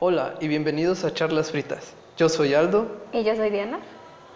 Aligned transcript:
Hola 0.00 0.34
y 0.40 0.48
bienvenidos 0.48 1.04
a 1.04 1.12
Charlas 1.12 1.50
Fritas. 1.50 1.94
Yo 2.16 2.28
soy 2.28 2.54
Aldo 2.54 2.86
Y 3.12 3.24
yo 3.24 3.34
soy 3.34 3.50
Diana. 3.50 3.80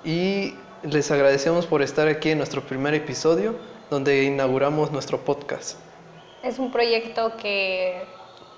y 0.05 0.55
les 0.83 1.11
agradecemos 1.13 1.67
por 1.67 1.83
estar 1.83 2.09
aquí 2.09 2.31
en 2.31 2.39
nuestro 2.39 2.63
primer 2.63 2.95
episodio 2.95 3.55
donde 3.91 4.25
inauguramos 4.25 4.91
nuestro 4.91 5.19
podcast. 5.19 5.79
Es 6.43 6.59
un 6.59 6.73
proyecto 6.73 7.37
que 7.37 8.03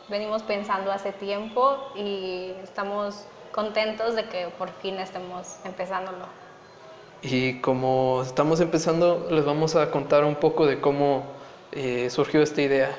venimos 0.08 0.42
pensando 0.42 0.90
hace 0.92 1.12
tiempo 1.12 1.76
y 1.94 2.52
estamos 2.62 3.26
contentos 3.52 4.14
de 4.14 4.24
que 4.24 4.48
por 4.58 4.70
fin 4.80 4.94
estemos 4.96 5.58
empezándolo. 5.64 6.26
Y 7.22 7.60
como 7.60 8.22
estamos 8.22 8.60
empezando, 8.60 9.28
les 9.30 9.44
vamos 9.44 9.76
a 9.76 9.90
contar 9.90 10.24
un 10.24 10.36
poco 10.36 10.66
de 10.66 10.80
cómo 10.80 11.24
eh, 11.72 12.08
surgió 12.10 12.42
esta 12.42 12.62
idea. 12.62 12.96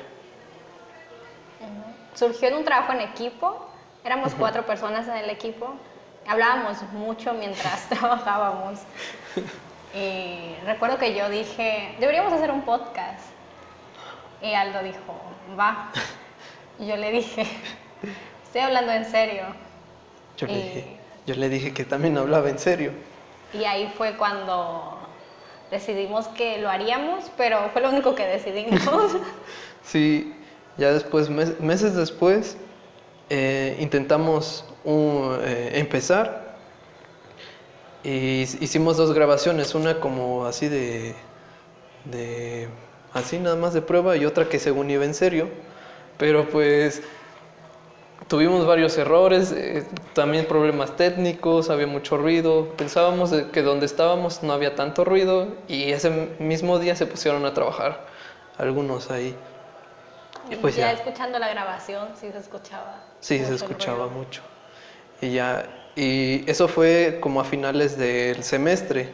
Surgió 2.16 2.48
en 2.48 2.54
un 2.54 2.64
trabajo 2.64 2.92
en 2.92 3.02
equipo, 3.02 3.68
éramos 4.02 4.34
cuatro 4.34 4.64
personas 4.64 5.06
en 5.06 5.16
el 5.16 5.28
equipo, 5.28 5.74
hablábamos 6.26 6.82
mucho 6.92 7.34
mientras 7.34 7.88
trabajábamos. 7.88 8.80
Y 9.94 10.56
recuerdo 10.64 10.98
que 10.98 11.14
yo 11.14 11.28
dije, 11.28 11.94
deberíamos 12.00 12.32
hacer 12.32 12.50
un 12.50 12.62
podcast. 12.62 13.26
Y 14.42 14.54
Aldo 14.54 14.82
dijo, 14.82 14.98
va. 15.58 15.90
Y 16.78 16.86
yo 16.86 16.96
le 16.96 17.10
dije, 17.10 17.46
estoy 18.44 18.60
hablando 18.62 18.92
en 18.92 19.04
serio. 19.04 19.44
Yo, 20.36 20.46
le 20.46 20.54
dije, 20.54 20.96
yo 21.26 21.34
le 21.34 21.48
dije 21.48 21.72
que 21.72 21.84
también 21.84 22.18
hablaba 22.18 22.48
en 22.50 22.58
serio. 22.58 22.92
Y 23.52 23.64
ahí 23.64 23.92
fue 23.96 24.16
cuando 24.16 24.98
decidimos 25.70 26.28
que 26.28 26.58
lo 26.58 26.70
haríamos, 26.70 27.30
pero 27.36 27.70
fue 27.72 27.82
lo 27.82 27.90
único 27.90 28.14
que 28.14 28.24
decidimos. 28.24 28.80
Sí, 29.82 30.35
ya 30.78 30.92
después, 30.92 31.30
mes- 31.30 31.58
meses 31.60 31.94
después, 31.94 32.56
eh, 33.30 33.76
intentamos 33.80 34.64
eh, 35.42 35.72
empezar. 35.74 36.56
Y 38.04 38.42
hic- 38.44 38.62
hicimos 38.62 38.96
dos 38.96 39.12
grabaciones, 39.12 39.74
una 39.74 40.00
como 40.00 40.46
así 40.46 40.68
de, 40.68 41.14
de, 42.04 42.68
así 43.12 43.38
nada 43.38 43.56
más 43.56 43.74
de 43.74 43.82
prueba 43.82 44.16
y 44.16 44.24
otra 44.26 44.48
que 44.48 44.58
según 44.58 44.90
iba 44.90 45.04
en 45.04 45.14
serio, 45.14 45.48
pero 46.18 46.48
pues 46.48 47.02
tuvimos 48.28 48.66
varios 48.66 48.96
errores, 48.98 49.52
eh, 49.52 49.84
también 50.14 50.46
problemas 50.46 50.96
técnicos, 50.96 51.70
había 51.70 51.86
mucho 51.86 52.16
ruido, 52.16 52.68
pensábamos 52.76 53.30
que 53.52 53.62
donde 53.62 53.86
estábamos 53.86 54.42
no 54.42 54.52
había 54.52 54.74
tanto 54.74 55.04
ruido 55.04 55.48
y 55.68 55.90
ese 55.92 56.30
mismo 56.38 56.78
día 56.78 56.96
se 56.96 57.06
pusieron 57.06 57.44
a 57.44 57.54
trabajar 57.54 58.06
algunos 58.58 59.10
ahí. 59.10 59.34
Y 60.50 60.56
pues 60.56 60.76
ya 60.76 60.86
ya. 60.86 60.92
escuchando 60.92 61.38
la 61.38 61.48
grabación, 61.48 62.08
sí 62.20 62.30
se 62.32 62.38
escuchaba. 62.38 63.02
Sí, 63.20 63.38
se 63.44 63.54
escuchaba 63.54 64.06
mucho. 64.08 64.42
Y 65.20 65.30
ya, 65.32 65.66
y 65.96 66.48
eso 66.50 66.68
fue 66.68 67.18
como 67.20 67.40
a 67.40 67.44
finales 67.44 67.96
del 67.98 68.42
semestre. 68.44 69.10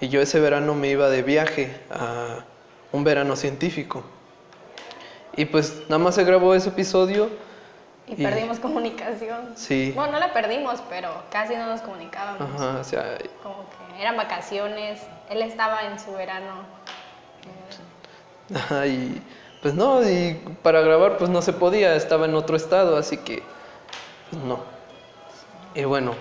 Y 0.00 0.08
yo 0.08 0.20
ese 0.20 0.40
verano 0.40 0.74
me 0.74 0.88
iba 0.88 1.08
de 1.08 1.22
viaje 1.22 1.78
a 1.90 2.44
un 2.90 3.04
verano 3.04 3.36
científico. 3.36 4.02
Y 5.36 5.44
pues 5.46 5.82
nada 5.88 5.98
más 5.98 6.14
se 6.16 6.24
grabó 6.24 6.54
ese 6.54 6.70
episodio. 6.70 7.30
Y, 8.08 8.14
Y- 8.20 8.24
perdimos 8.24 8.58
comunicación. 8.58 9.52
Sí. 9.56 9.92
Bueno, 9.94 10.14
no 10.14 10.18
la 10.18 10.32
perdimos, 10.32 10.82
pero 10.90 11.10
casi 11.30 11.54
no 11.54 11.66
nos 11.66 11.80
comunicábamos. 11.82 12.60
Ajá, 12.60 12.80
o 12.80 12.84
sea, 12.84 13.16
Como 13.42 13.64
que 13.70 14.02
eran 14.02 14.16
vacaciones, 14.16 15.00
él 15.30 15.42
estaba 15.42 15.84
en 15.86 15.98
su 16.00 16.12
verano. 16.12 16.64
ajá, 18.54 18.86
y 18.86 19.22
pues 19.62 19.74
no, 19.74 20.02
y 20.08 20.34
para 20.62 20.80
grabar 20.80 21.16
pues 21.18 21.30
no 21.30 21.40
se 21.40 21.52
podía, 21.52 21.94
estaba 21.94 22.26
en 22.26 22.34
otro 22.34 22.56
estado, 22.56 22.96
así 22.96 23.16
que 23.18 23.42
pues, 24.30 24.42
no. 24.42 24.60
Y 25.74 25.84
bueno, 25.84 26.14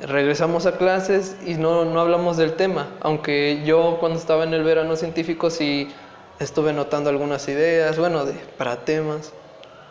regresamos 0.00 0.66
a 0.66 0.76
clases 0.76 1.36
y 1.44 1.54
no, 1.54 1.84
no 1.84 2.00
hablamos 2.00 2.36
del 2.36 2.54
tema, 2.54 2.88
aunque 3.00 3.62
yo 3.64 3.96
cuando 4.00 4.18
estaba 4.18 4.44
en 4.44 4.54
el 4.54 4.62
verano 4.62 4.94
científico 4.96 5.50
sí 5.50 5.88
estuve 6.38 6.72
notando 6.72 7.10
algunas 7.10 7.48
ideas, 7.48 7.98
bueno, 7.98 8.24
de, 8.24 8.34
para 8.34 8.76
temas. 8.84 9.32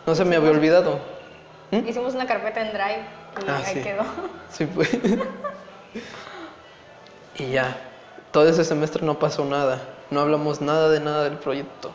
No 0.05 0.15
se 0.15 0.23
me 0.23 0.37
había 0.37 0.51
olvidado. 0.51 0.99
¿Mm? 1.71 1.85
Hicimos 1.87 2.13
una 2.15 2.25
carpeta 2.25 2.61
en 2.61 2.69
Drive 2.69 3.05
y 3.45 3.49
Ah, 3.49 3.61
ahí 3.65 3.73
sí. 3.73 3.81
quedó. 3.81 4.03
Sí, 4.49 4.65
pues. 4.65 4.89
y 7.35 7.51
ya, 7.51 7.75
todo 8.31 8.47
ese 8.47 8.63
semestre 8.63 9.05
no 9.05 9.19
pasó 9.19 9.43
nada, 9.43 9.81
no 10.09 10.21
hablamos 10.21 10.61
nada 10.61 10.89
de 10.89 10.99
nada 11.01 11.23
del 11.25 11.37
proyecto. 11.37 11.91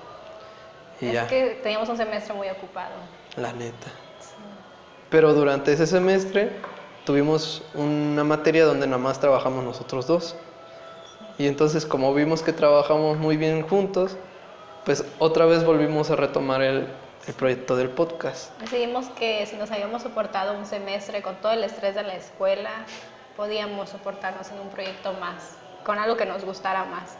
Y 1.02 1.08
es 1.08 1.12
ya, 1.14 1.26
que 1.26 1.60
teníamos 1.62 1.88
un 1.88 1.96
semestre 1.96 2.32
muy 2.34 2.48
ocupado. 2.48 2.94
la 3.36 3.52
neta. 3.52 3.88
Pero 5.10 5.34
durante 5.34 5.72
ese 5.72 5.86
semestre 5.86 6.52
tuvimos 7.04 7.62
una 7.74 8.24
materia 8.24 8.64
donde 8.64 8.86
nada 8.86 8.98
más 8.98 9.20
trabajamos 9.20 9.64
nosotros 9.64 10.06
dos. 10.06 10.36
Y 11.38 11.46
entonces 11.46 11.84
como 11.84 12.14
vimos 12.14 12.42
que 12.42 12.52
trabajamos 12.52 13.18
muy 13.18 13.36
bien 13.36 13.62
juntos, 13.66 14.16
pues 14.84 15.04
otra 15.18 15.44
vez 15.44 15.64
volvimos 15.64 16.10
a 16.10 16.16
retomar 16.16 16.62
el, 16.62 16.88
el 17.26 17.34
proyecto 17.34 17.76
del 17.76 17.90
podcast. 17.90 18.58
Decidimos 18.60 19.08
que 19.10 19.44
si 19.46 19.56
nos 19.56 19.70
habíamos 19.70 20.02
soportado 20.02 20.56
un 20.56 20.66
semestre 20.66 21.20
con 21.20 21.36
todo 21.36 21.52
el 21.52 21.64
estrés 21.64 21.94
de 21.94 22.04
la 22.04 22.14
escuela, 22.14 22.70
podíamos 23.36 23.90
soportarnos 23.90 24.50
en 24.50 24.60
un 24.60 24.68
proyecto 24.68 25.12
más, 25.14 25.56
con 25.84 25.98
algo 25.98 26.16
que 26.16 26.26
nos 26.26 26.44
gustara 26.44 26.84
más. 26.84 27.16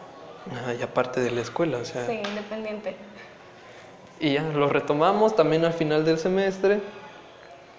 Ah, 0.50 0.72
y 0.72 0.82
aparte 0.82 1.20
de 1.20 1.30
la 1.30 1.40
escuela, 1.40 1.78
o 1.78 1.84
sea. 1.84 2.06
Sí, 2.06 2.20
independiente. 2.24 2.96
Y 4.22 4.34
ya 4.34 4.42
lo 4.44 4.68
retomamos 4.68 5.34
también 5.34 5.64
al 5.64 5.72
final 5.72 6.04
del 6.04 6.16
semestre 6.16 6.80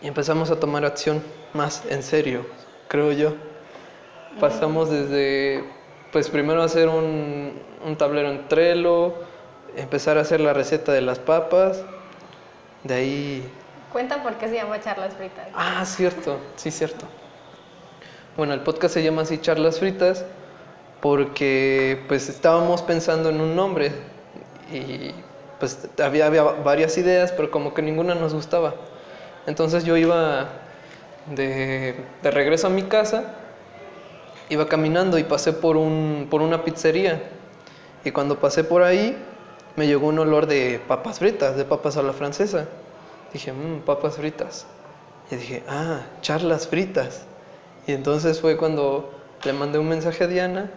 y 0.01 0.07
empezamos 0.07 0.51
a 0.51 0.59
tomar 0.59 0.83
acción 0.83 1.23
más 1.53 1.85
en 1.89 2.03
serio, 2.03 2.45
creo 2.89 3.13
yo. 3.13 3.33
Pasamos 4.41 4.89
desde, 4.89 5.63
pues 6.11 6.27
primero 6.27 6.61
hacer 6.61 6.89
un, 6.89 7.61
un 7.85 7.95
tablero 7.95 8.29
en 8.29 8.45
Trello, 8.49 9.13
empezar 9.77 10.17
a 10.17 10.21
hacer 10.21 10.41
la 10.41 10.51
receta 10.51 10.91
de 10.91 10.99
las 10.99 11.17
papas, 11.17 11.81
de 12.83 12.93
ahí... 12.93 13.49
Cuenta 13.93 14.21
por 14.21 14.33
qué 14.33 14.49
se 14.49 14.55
llama 14.55 14.81
charlas 14.81 15.13
fritas. 15.13 15.47
Ah, 15.53 15.85
cierto, 15.85 16.39
sí, 16.57 16.71
cierto. 16.71 17.05
Bueno, 18.35 18.53
el 18.53 18.59
podcast 18.59 18.95
se 18.95 19.01
llama 19.01 19.21
así 19.21 19.37
Charlas 19.37 19.79
Fritas 19.79 20.25
porque 20.99 22.03
pues 22.09 22.27
estábamos 22.27 22.81
pensando 22.81 23.29
en 23.29 23.39
un 23.39 23.55
nombre 23.55 23.93
y 24.73 25.13
pues 25.63 25.79
había, 26.03 26.25
había 26.25 26.43
varias 26.43 26.97
ideas, 26.97 27.31
pero 27.31 27.49
como 27.49 27.73
que 27.73 27.81
ninguna 27.81 28.15
nos 28.15 28.33
gustaba. 28.33 28.75
Entonces 29.47 29.85
yo 29.85 29.95
iba 29.95 30.49
de, 31.33 31.95
de 32.21 32.31
regreso 32.31 32.67
a 32.67 32.69
mi 32.69 32.83
casa, 32.83 33.35
iba 34.49 34.67
caminando 34.67 35.17
y 35.17 35.23
pasé 35.23 35.53
por, 35.53 35.77
un, 35.77 36.27
por 36.29 36.41
una 36.41 36.65
pizzería. 36.65 37.23
Y 38.03 38.11
cuando 38.11 38.41
pasé 38.41 38.65
por 38.65 38.83
ahí, 38.83 39.15
me 39.77 39.87
llegó 39.87 40.07
un 40.07 40.19
olor 40.19 40.47
de 40.47 40.81
papas 40.85 41.19
fritas, 41.19 41.55
de 41.55 41.63
papas 41.63 41.95
a 41.95 42.01
la 42.01 42.11
francesa. 42.11 42.67
Dije, 43.31 43.53
mmm, 43.53 43.83
papas 43.85 44.17
fritas. 44.17 44.65
Y 45.31 45.37
dije, 45.37 45.63
ah, 45.69 46.01
charlas 46.19 46.67
fritas. 46.67 47.23
Y 47.87 47.93
entonces 47.93 48.41
fue 48.41 48.57
cuando 48.57 49.13
le 49.45 49.53
mandé 49.53 49.79
un 49.79 49.87
mensaje 49.87 50.25
a 50.25 50.27
Diana 50.27 50.69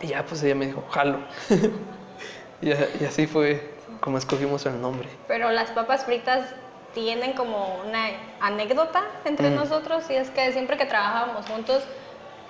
y 0.00 0.06
ya 0.06 0.24
pues 0.24 0.42
ella 0.42 0.54
me 0.54 0.68
dijo, 0.68 0.82
jalo. 0.88 1.18
y, 2.62 2.70
y 2.70 3.04
así 3.06 3.26
fue 3.26 3.78
como 4.00 4.18
escogimos 4.18 4.66
el 4.66 4.80
nombre. 4.80 5.08
Pero 5.28 5.50
las 5.50 5.70
papas 5.70 6.04
fritas 6.04 6.54
tienen 6.94 7.34
como 7.34 7.80
una 7.86 8.08
anécdota 8.40 9.02
entre 9.24 9.50
Mm. 9.50 9.54
nosotros 9.54 10.04
y 10.10 10.14
es 10.14 10.30
que 10.30 10.52
siempre 10.52 10.76
que 10.76 10.86
trabajábamos 10.86 11.46
juntos, 11.46 11.84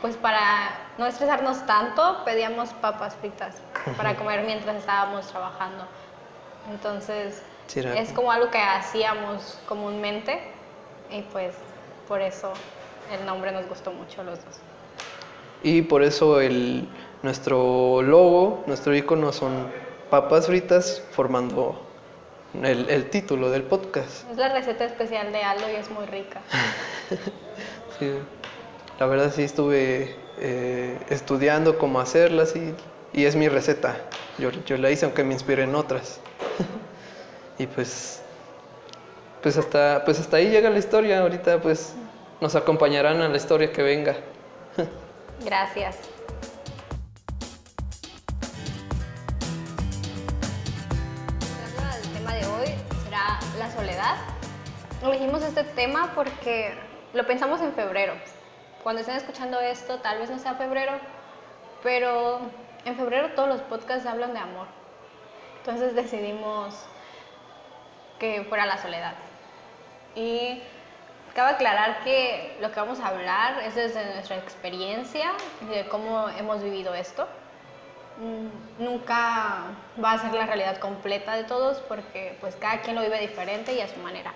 pues 0.00 0.16
para 0.16 0.40
no 0.96 1.06
estresarnos 1.06 1.66
tanto, 1.66 2.22
pedíamos 2.24 2.70
papas 2.74 3.14
fritas 3.16 3.56
para 3.96 4.16
comer 4.16 4.44
mientras 4.44 4.76
estábamos 4.76 5.26
trabajando. 5.26 5.84
Entonces, 6.70 7.42
Sí, 7.66 7.80
es 7.80 8.12
como 8.12 8.32
algo 8.32 8.50
que 8.50 8.58
hacíamos 8.58 9.58
comúnmente 9.68 10.40
y 11.10 11.22
pues 11.22 11.54
por 12.08 12.20
eso 12.20 12.52
el 13.12 13.24
nombre 13.26 13.52
nos 13.52 13.68
gustó 13.68 13.92
mucho 13.92 14.22
a 14.22 14.24
los 14.24 14.44
dos. 14.44 14.58
Y 15.62 15.82
por 15.82 16.02
eso 16.02 16.40
el, 16.40 16.88
nuestro 17.22 18.02
logo, 18.02 18.64
nuestro 18.66 18.94
icono 18.96 19.30
son 19.32 19.70
papas 20.10 20.46
fritas 20.46 21.02
formando 21.12 21.80
el, 22.62 22.90
el 22.90 23.10
título 23.10 23.50
del 23.50 23.62
podcast. 23.62 24.28
Es 24.30 24.36
la 24.36 24.48
receta 24.52 24.84
especial 24.84 25.32
de 25.32 25.42
Aldo 25.42 25.70
y 25.70 25.76
es 25.76 25.90
muy 25.90 26.06
rica. 26.06 26.42
Sí, 27.98 28.10
la 28.98 29.04
verdad 29.04 29.30
sí 29.30 29.42
estuve 29.42 30.16
eh, 30.38 30.98
estudiando 31.10 31.76
cómo 31.76 32.00
hacerlas 32.00 32.56
y, 32.56 32.74
y 33.12 33.26
es 33.26 33.36
mi 33.36 33.46
receta. 33.46 33.94
Yo, 34.38 34.50
yo 34.64 34.78
la 34.78 34.90
hice 34.90 35.04
aunque 35.04 35.22
me 35.22 35.34
inspiré 35.34 35.64
en 35.64 35.74
otras. 35.74 36.18
y 37.58 37.66
pues, 37.66 38.22
pues 39.42 39.58
hasta, 39.58 40.02
pues 40.06 40.18
hasta 40.18 40.38
ahí 40.38 40.48
llega 40.48 40.70
la 40.70 40.78
historia. 40.78 41.20
Ahorita 41.20 41.60
pues 41.60 41.94
nos 42.40 42.54
acompañarán 42.56 43.20
a 43.20 43.28
la 43.28 43.36
historia 43.36 43.70
que 43.70 43.82
venga. 43.82 44.16
Gracias. 45.44 45.98
Elegimos 55.02 55.42
este 55.42 55.64
tema 55.64 56.12
porque 56.14 56.74
lo 57.12 57.26
pensamos 57.26 57.60
en 57.60 57.72
febrero. 57.72 58.14
Cuando 58.82 59.00
estén 59.00 59.16
escuchando 59.16 59.60
esto, 59.60 59.98
tal 59.98 60.18
vez 60.18 60.30
no 60.30 60.38
sea 60.38 60.54
febrero, 60.54 60.92
pero 61.82 62.40
en 62.84 62.96
febrero 62.96 63.30
todos 63.34 63.48
los 63.48 63.60
podcasts 63.62 64.06
hablan 64.06 64.32
de 64.32 64.40
amor. 64.40 64.66
Entonces 65.58 65.94
decidimos 65.94 66.86
que 68.18 68.44
fuera 68.44 68.66
la 68.66 68.78
soledad. 68.78 69.14
Y 70.14 70.62
cabe 71.34 71.52
aclarar 71.52 72.02
que 72.02 72.56
lo 72.60 72.70
que 72.70 72.80
vamos 72.80 73.00
a 73.00 73.08
hablar 73.08 73.62
es 73.62 73.74
desde 73.74 74.14
nuestra 74.14 74.36
experiencia, 74.36 75.32
de 75.70 75.86
cómo 75.88 76.28
hemos 76.30 76.62
vivido 76.62 76.94
esto. 76.94 77.26
Mm, 78.18 78.82
Nunca 78.84 79.64
va 80.02 80.12
a 80.12 80.18
ser 80.18 80.32
la 80.34 80.46
realidad 80.46 80.78
completa 80.78 81.34
de 81.36 81.44
todos 81.44 81.78
porque 81.80 82.36
pues 82.40 82.56
cada 82.56 82.80
quien 82.80 82.96
lo 82.96 83.02
vive 83.02 83.20
diferente 83.20 83.74
y 83.74 83.80
a 83.80 83.88
su 83.88 83.98
manera. 84.00 84.32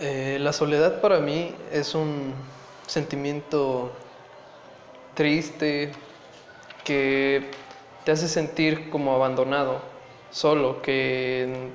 Eh, 0.00 0.38
la 0.40 0.52
soledad 0.52 1.00
para 1.00 1.20
mí 1.20 1.54
es 1.72 1.94
un 1.94 2.34
sentimiento 2.86 3.92
triste 5.14 5.92
que 6.84 7.50
te 8.04 8.12
hace 8.12 8.28
sentir 8.28 8.90
como 8.90 9.14
abandonado, 9.14 9.80
solo, 10.30 10.82
que 10.82 11.68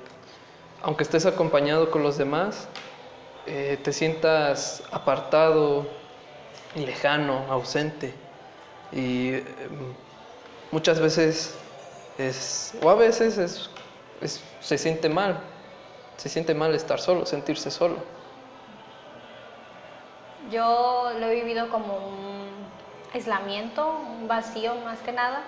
aunque 0.81 1.03
estés 1.03 1.25
acompañado 1.25 1.89
con 1.91 2.03
los 2.03 2.17
demás, 2.17 2.67
eh, 3.47 3.79
te 3.83 3.93
sientas 3.93 4.83
apartado, 4.91 5.87
lejano, 6.75 7.45
ausente. 7.49 8.13
Y 8.91 9.29
eh, 9.35 9.43
muchas 10.71 10.99
veces 10.99 11.55
es, 12.17 12.73
o 12.83 12.89
a 12.89 12.95
veces 12.95 13.37
es, 13.37 13.69
es- 14.21 14.41
se 14.59 14.77
siente 14.77 15.09
mal, 15.09 15.39
se 16.19 16.27
siente 16.27 16.53
mal 16.53 16.75
estar 16.75 16.99
solo, 16.99 17.25
sentirse 17.25 17.71
solo. 17.71 17.95
Yo 20.51 21.11
lo 21.17 21.27
he 21.27 21.35
vivido 21.35 21.69
como 21.69 21.95
un 21.95 22.49
aislamiento, 23.13 23.87
un 23.89 24.27
vacío 24.27 24.75
más 24.83 24.99
que 24.99 25.13
nada, 25.13 25.43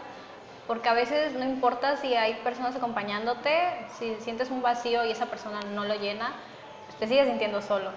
porque 0.68 0.88
a 0.88 0.94
veces 0.94 1.34
no 1.34 1.44
importa 1.44 1.98
si 1.98 2.16
hay 2.16 2.36
personas 2.36 2.74
acompañándote, 2.74 3.86
si 4.00 4.16
sientes 4.22 4.50
un 4.50 4.62
vacío 4.62 5.04
y 5.04 5.12
esa 5.12 5.26
persona 5.26 5.60
no 5.74 5.84
lo 5.84 5.96
llena, 5.96 6.32
pues 6.86 6.98
te 6.98 7.08
sigues 7.08 7.28
sintiendo 7.28 7.62
solo. 7.62 7.92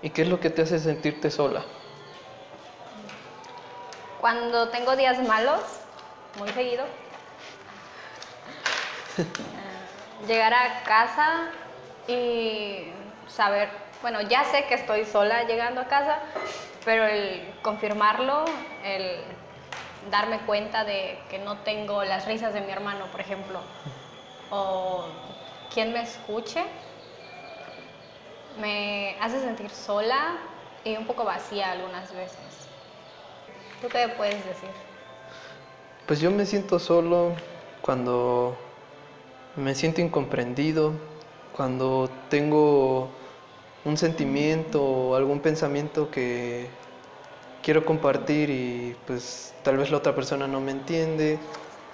¿Y 0.00 0.08
qué 0.08 0.22
es 0.22 0.28
lo 0.28 0.40
que 0.40 0.48
te 0.48 0.62
hace 0.62 0.78
sentirte 0.78 1.30
sola? 1.30 1.62
Cuando 4.18 4.70
tengo 4.70 4.96
días 4.96 5.18
malos, 5.28 5.60
muy 6.38 6.48
seguido, 6.50 6.86
llegar 10.26 10.52
a 10.54 10.82
casa 10.84 11.50
y 12.06 12.92
saber, 13.28 13.68
bueno, 14.02 14.20
ya 14.22 14.44
sé 14.44 14.64
que 14.64 14.74
estoy 14.74 15.04
sola 15.04 15.44
llegando 15.44 15.80
a 15.80 15.84
casa, 15.84 16.18
pero 16.84 17.06
el 17.06 17.52
confirmarlo, 17.62 18.44
el 18.84 19.22
darme 20.10 20.38
cuenta 20.40 20.84
de 20.84 21.18
que 21.30 21.38
no 21.38 21.58
tengo 21.58 22.04
las 22.04 22.26
risas 22.26 22.54
de 22.54 22.60
mi 22.60 22.70
hermano, 22.70 23.06
por 23.06 23.20
ejemplo, 23.20 23.60
o 24.50 25.04
quien 25.72 25.92
me 25.92 26.02
escuche, 26.02 26.64
me 28.58 29.16
hace 29.20 29.40
sentir 29.40 29.70
sola 29.70 30.36
y 30.84 30.96
un 30.96 31.06
poco 31.06 31.24
vacía 31.24 31.70
algunas 31.70 32.12
veces. 32.14 32.38
¿Tú 33.80 33.88
qué 33.88 34.08
puedes 34.08 34.44
decir? 34.44 34.70
Pues 36.06 36.20
yo 36.20 36.30
me 36.30 36.44
siento 36.44 36.78
solo 36.78 37.32
cuando 37.82 38.58
me 39.56 39.74
siento 39.74 40.00
incomprendido, 40.00 40.92
cuando 41.56 42.08
tengo 42.28 43.08
un 43.84 43.96
sentimiento 43.96 44.82
o 44.82 45.16
algún 45.16 45.40
pensamiento 45.40 46.10
que 46.10 46.68
quiero 47.62 47.84
compartir 47.84 48.50
y 48.50 48.96
pues 49.06 49.54
tal 49.62 49.76
vez 49.76 49.90
la 49.90 49.98
otra 49.98 50.14
persona 50.14 50.46
no 50.46 50.60
me 50.60 50.72
entiende, 50.72 51.38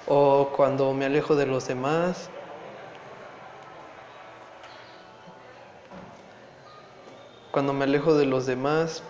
o 0.06 0.50
cuando 0.56 0.92
me 0.92 1.06
alejo 1.06 1.34
de 1.34 1.46
los 1.46 1.66
demás. 1.66 2.30
Cuando 7.50 7.72
me 7.72 7.84
alejo 7.84 8.14
de 8.14 8.26
los 8.26 8.46
demás, 8.46 9.02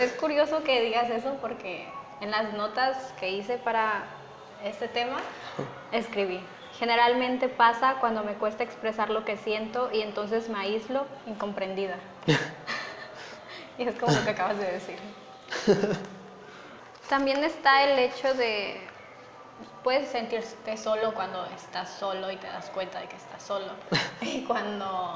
Es 0.00 0.12
curioso 0.14 0.64
que 0.64 0.80
digas 0.80 1.08
eso 1.08 1.36
porque 1.40 1.86
en 2.20 2.32
las 2.32 2.52
notas 2.54 3.14
que 3.20 3.30
hice 3.30 3.58
para 3.58 4.04
este 4.64 4.88
tema 4.88 5.18
escribí. 5.92 6.40
Generalmente 6.78 7.48
pasa 7.48 7.96
cuando 8.00 8.24
me 8.24 8.34
cuesta 8.34 8.62
expresar 8.64 9.10
lo 9.10 9.24
que 9.24 9.36
siento 9.36 9.90
y 9.92 10.02
entonces 10.02 10.48
me 10.48 10.58
aíslo 10.58 11.06
incomprendida. 11.26 11.98
y 13.78 13.84
es 13.86 13.94
como 13.98 14.12
lo 14.12 14.24
que 14.24 14.30
acabas 14.30 14.58
de 14.58 14.72
decir. 14.72 14.98
También 17.08 17.44
está 17.44 17.84
el 17.84 17.98
hecho 17.98 18.34
de, 18.34 18.80
puedes 19.82 20.08
sentirte 20.08 20.76
solo 20.76 21.14
cuando 21.14 21.46
estás 21.54 21.90
solo 21.90 22.30
y 22.30 22.36
te 22.36 22.46
das 22.48 22.70
cuenta 22.70 23.00
de 23.00 23.06
que 23.06 23.16
estás 23.16 23.42
solo. 23.42 23.72
y 24.20 24.42
cuando 24.42 25.14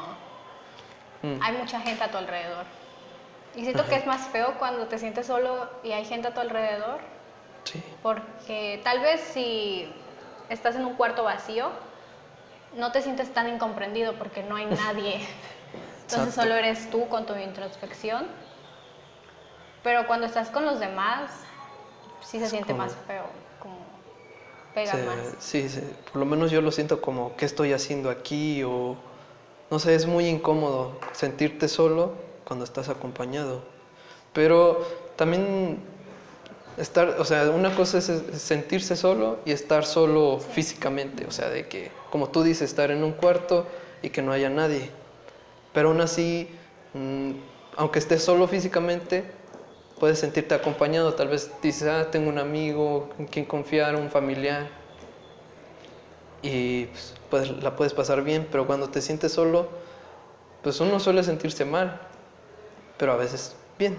Mm. 1.22 1.42
hay 1.42 1.52
mucha 1.56 1.80
gente 1.80 2.04
a 2.04 2.10
tu 2.10 2.18
alrededor. 2.18 2.64
Y 3.54 3.64
siento 3.64 3.86
que 3.86 3.96
es 3.96 4.06
más 4.06 4.28
feo 4.28 4.54
cuando 4.58 4.86
te 4.86 4.98
sientes 4.98 5.26
solo 5.26 5.68
y 5.82 5.92
hay 5.92 6.04
gente 6.04 6.28
a 6.28 6.34
tu 6.34 6.40
alrededor, 6.40 7.00
sí, 7.64 7.82
porque 8.02 8.80
tal 8.84 9.00
vez 9.00 9.20
si 9.20 9.92
estás 10.48 10.76
en 10.76 10.84
un 10.84 10.94
cuarto 10.94 11.24
vacío, 11.24 11.70
no 12.76 12.92
te 12.92 13.02
sientes 13.02 13.32
tan 13.32 13.48
incomprendido 13.48 14.14
porque 14.14 14.42
no 14.42 14.56
hay 14.56 14.66
nadie. 14.86 15.14
Entonces 16.02 16.28
Exacto. 16.28 16.42
solo 16.42 16.54
eres 16.54 16.90
tú 16.90 17.08
con 17.08 17.26
tu 17.26 17.34
introspección. 17.36 18.26
Pero 19.82 20.06
cuando 20.06 20.26
estás 20.26 20.50
con 20.50 20.64
los 20.64 20.80
demás, 20.80 21.30
sí 22.20 22.38
se 22.38 22.44
Es 22.44 22.50
siente 22.50 22.72
como- 22.72 22.84
más 22.84 22.94
feo, 23.06 23.24
como 23.60 23.76
pega 24.74 24.92
Se- 24.92 25.04
más. 25.04 25.16
sí, 25.38 25.68
sí, 25.68 25.80
por 26.12 26.16
lo 26.20 26.26
menos 26.26 26.50
yo 26.50 26.60
lo 26.60 26.72
siento 26.72 27.00
como, 27.00 27.36
¿qué 27.36 27.44
estoy 27.44 27.72
haciendo 27.72 28.10
aquí? 28.10 28.62
O, 28.64 28.96
no 29.70 29.78
sé, 29.78 29.94
es 29.94 30.06
muy 30.06 30.26
incómodo 30.26 30.98
sentirte 31.12 31.68
solo 31.68 32.12
cuando 32.44 32.64
estás 32.64 32.88
acompañado. 32.88 33.62
Pero 34.32 34.84
también 35.16 35.82
estar, 36.78 37.16
o 37.18 37.24
sea, 37.24 37.50
una 37.50 37.74
cosa 37.74 37.98
es 37.98 38.10
sentirse 38.40 38.96
solo 38.96 39.38
y 39.44 39.52
estar 39.52 39.84
solo 39.84 40.38
físicamente, 40.38 41.26
o 41.26 41.30
sea, 41.30 41.48
de 41.48 41.66
que, 41.66 41.90
como 42.10 42.28
tú 42.28 42.42
dices, 42.42 42.70
estar 42.70 42.90
en 42.90 43.02
un 43.04 43.12
cuarto 43.12 43.66
y 44.02 44.10
que 44.10 44.22
no 44.22 44.32
haya 44.32 44.50
nadie. 44.50 44.90
Pero 45.72 45.88
aún 45.88 46.00
así, 46.00 46.48
mm, 46.94 47.32
aunque 47.76 47.98
estés 47.98 48.22
solo 48.22 48.48
físicamente, 48.48 49.24
puedes 49.98 50.18
sentirte 50.18 50.54
acompañado. 50.54 51.14
Tal 51.14 51.28
vez 51.28 51.50
dices, 51.62 51.88
ah, 51.88 52.10
tengo 52.10 52.28
un 52.28 52.38
amigo 52.38 53.10
en 53.18 53.26
quien 53.26 53.44
confiar, 53.44 53.96
un 53.96 54.10
familiar. 54.10 54.68
Y 56.42 56.86
pues, 56.86 57.14
pues, 57.30 57.50
la 57.62 57.76
puedes 57.76 57.92
pasar 57.92 58.22
bien, 58.22 58.46
pero 58.50 58.66
cuando 58.66 58.88
te 58.88 59.02
sientes 59.02 59.32
solo, 59.32 59.68
pues 60.62 60.80
uno 60.80 61.00
suele 61.00 61.22
sentirse 61.22 61.64
mal, 61.64 62.00
pero 62.96 63.12
a 63.12 63.16
veces 63.16 63.56
bien. 63.78 63.96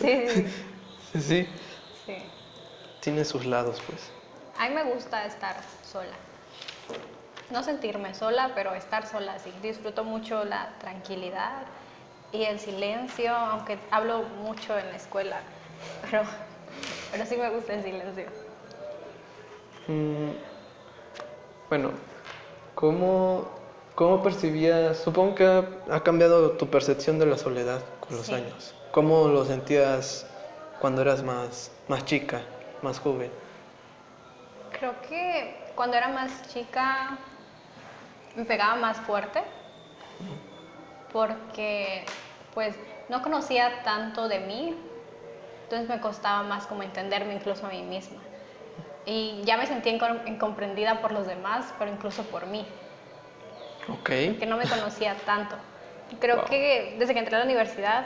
Sí, 0.00 0.24
sí, 1.14 1.20
Sí, 1.20 1.48
sí. 2.06 2.16
tiene 3.00 3.24
sus 3.24 3.44
lados, 3.46 3.80
pues. 3.86 4.10
A 4.58 4.68
mí 4.68 4.74
me 4.74 4.84
gusta 4.84 5.24
estar 5.26 5.56
sola. 5.90 6.14
No 7.50 7.62
sentirme 7.62 8.14
sola, 8.14 8.52
pero 8.54 8.74
estar 8.74 9.06
sola 9.06 9.38
sí. 9.38 9.52
Disfruto 9.62 10.04
mucho 10.04 10.44
la 10.44 10.70
tranquilidad 10.80 11.62
y 12.32 12.44
el 12.44 12.58
silencio, 12.58 13.34
aunque 13.34 13.78
hablo 13.90 14.22
mucho 14.22 14.76
en 14.78 14.86
la 14.90 14.96
escuela, 14.96 15.40
pero, 16.02 16.22
pero 17.12 17.26
sí 17.26 17.36
me 17.36 17.50
gusta 17.50 17.74
el 17.74 17.82
silencio. 17.82 18.26
Mm, 19.88 20.30
bueno, 21.68 21.90
¿cómo, 22.74 23.48
¿cómo 23.94 24.22
percibías? 24.22 24.98
Supongo 24.98 25.34
que 25.34 25.44
ha, 25.46 25.64
ha 25.90 26.02
cambiado 26.02 26.52
tu 26.52 26.68
percepción 26.70 27.18
de 27.18 27.26
la 27.26 27.36
soledad 27.38 27.82
con 28.00 28.16
los 28.16 28.26
Sí. 28.26 28.34
años. 28.34 28.74
¿Cómo 28.92 29.28
lo 29.28 29.44
sentías 29.44 30.26
cuando 30.84 31.00
eras 31.00 31.22
más, 31.22 31.70
más 31.88 32.04
chica, 32.04 32.42
más 32.82 32.98
joven? 32.98 33.30
Creo 34.78 34.92
que 35.08 35.72
cuando 35.74 35.96
era 35.96 36.08
más 36.08 36.46
chica 36.52 37.16
me 38.34 38.44
pegaba 38.44 38.76
más 38.76 38.98
fuerte 38.98 39.42
porque 41.10 42.04
pues 42.52 42.76
no 43.08 43.22
conocía 43.22 43.82
tanto 43.82 44.28
de 44.28 44.40
mí, 44.40 44.76
entonces 45.62 45.88
me 45.88 46.02
costaba 46.02 46.42
más 46.42 46.66
como 46.66 46.82
entenderme 46.82 47.32
incluso 47.32 47.64
a 47.64 47.70
mí 47.70 47.80
misma. 47.80 48.20
Y 49.06 49.40
ya 49.46 49.56
me 49.56 49.66
sentía 49.66 49.98
incom- 49.98 50.28
incomprendida 50.28 51.00
por 51.00 51.12
los 51.12 51.26
demás, 51.26 51.72
pero 51.78 51.90
incluso 51.90 52.24
por 52.24 52.46
mí, 52.46 52.66
Ok. 53.88 54.10
que 54.38 54.44
no 54.46 54.58
me 54.58 54.64
conocía 54.68 55.14
tanto. 55.24 55.56
Creo 56.20 56.36
Wow. 56.36 56.44
que 56.44 56.96
desde 56.98 57.14
que 57.14 57.20
entré 57.20 57.36
a 57.36 57.38
la 57.38 57.46
universidad 57.46 58.04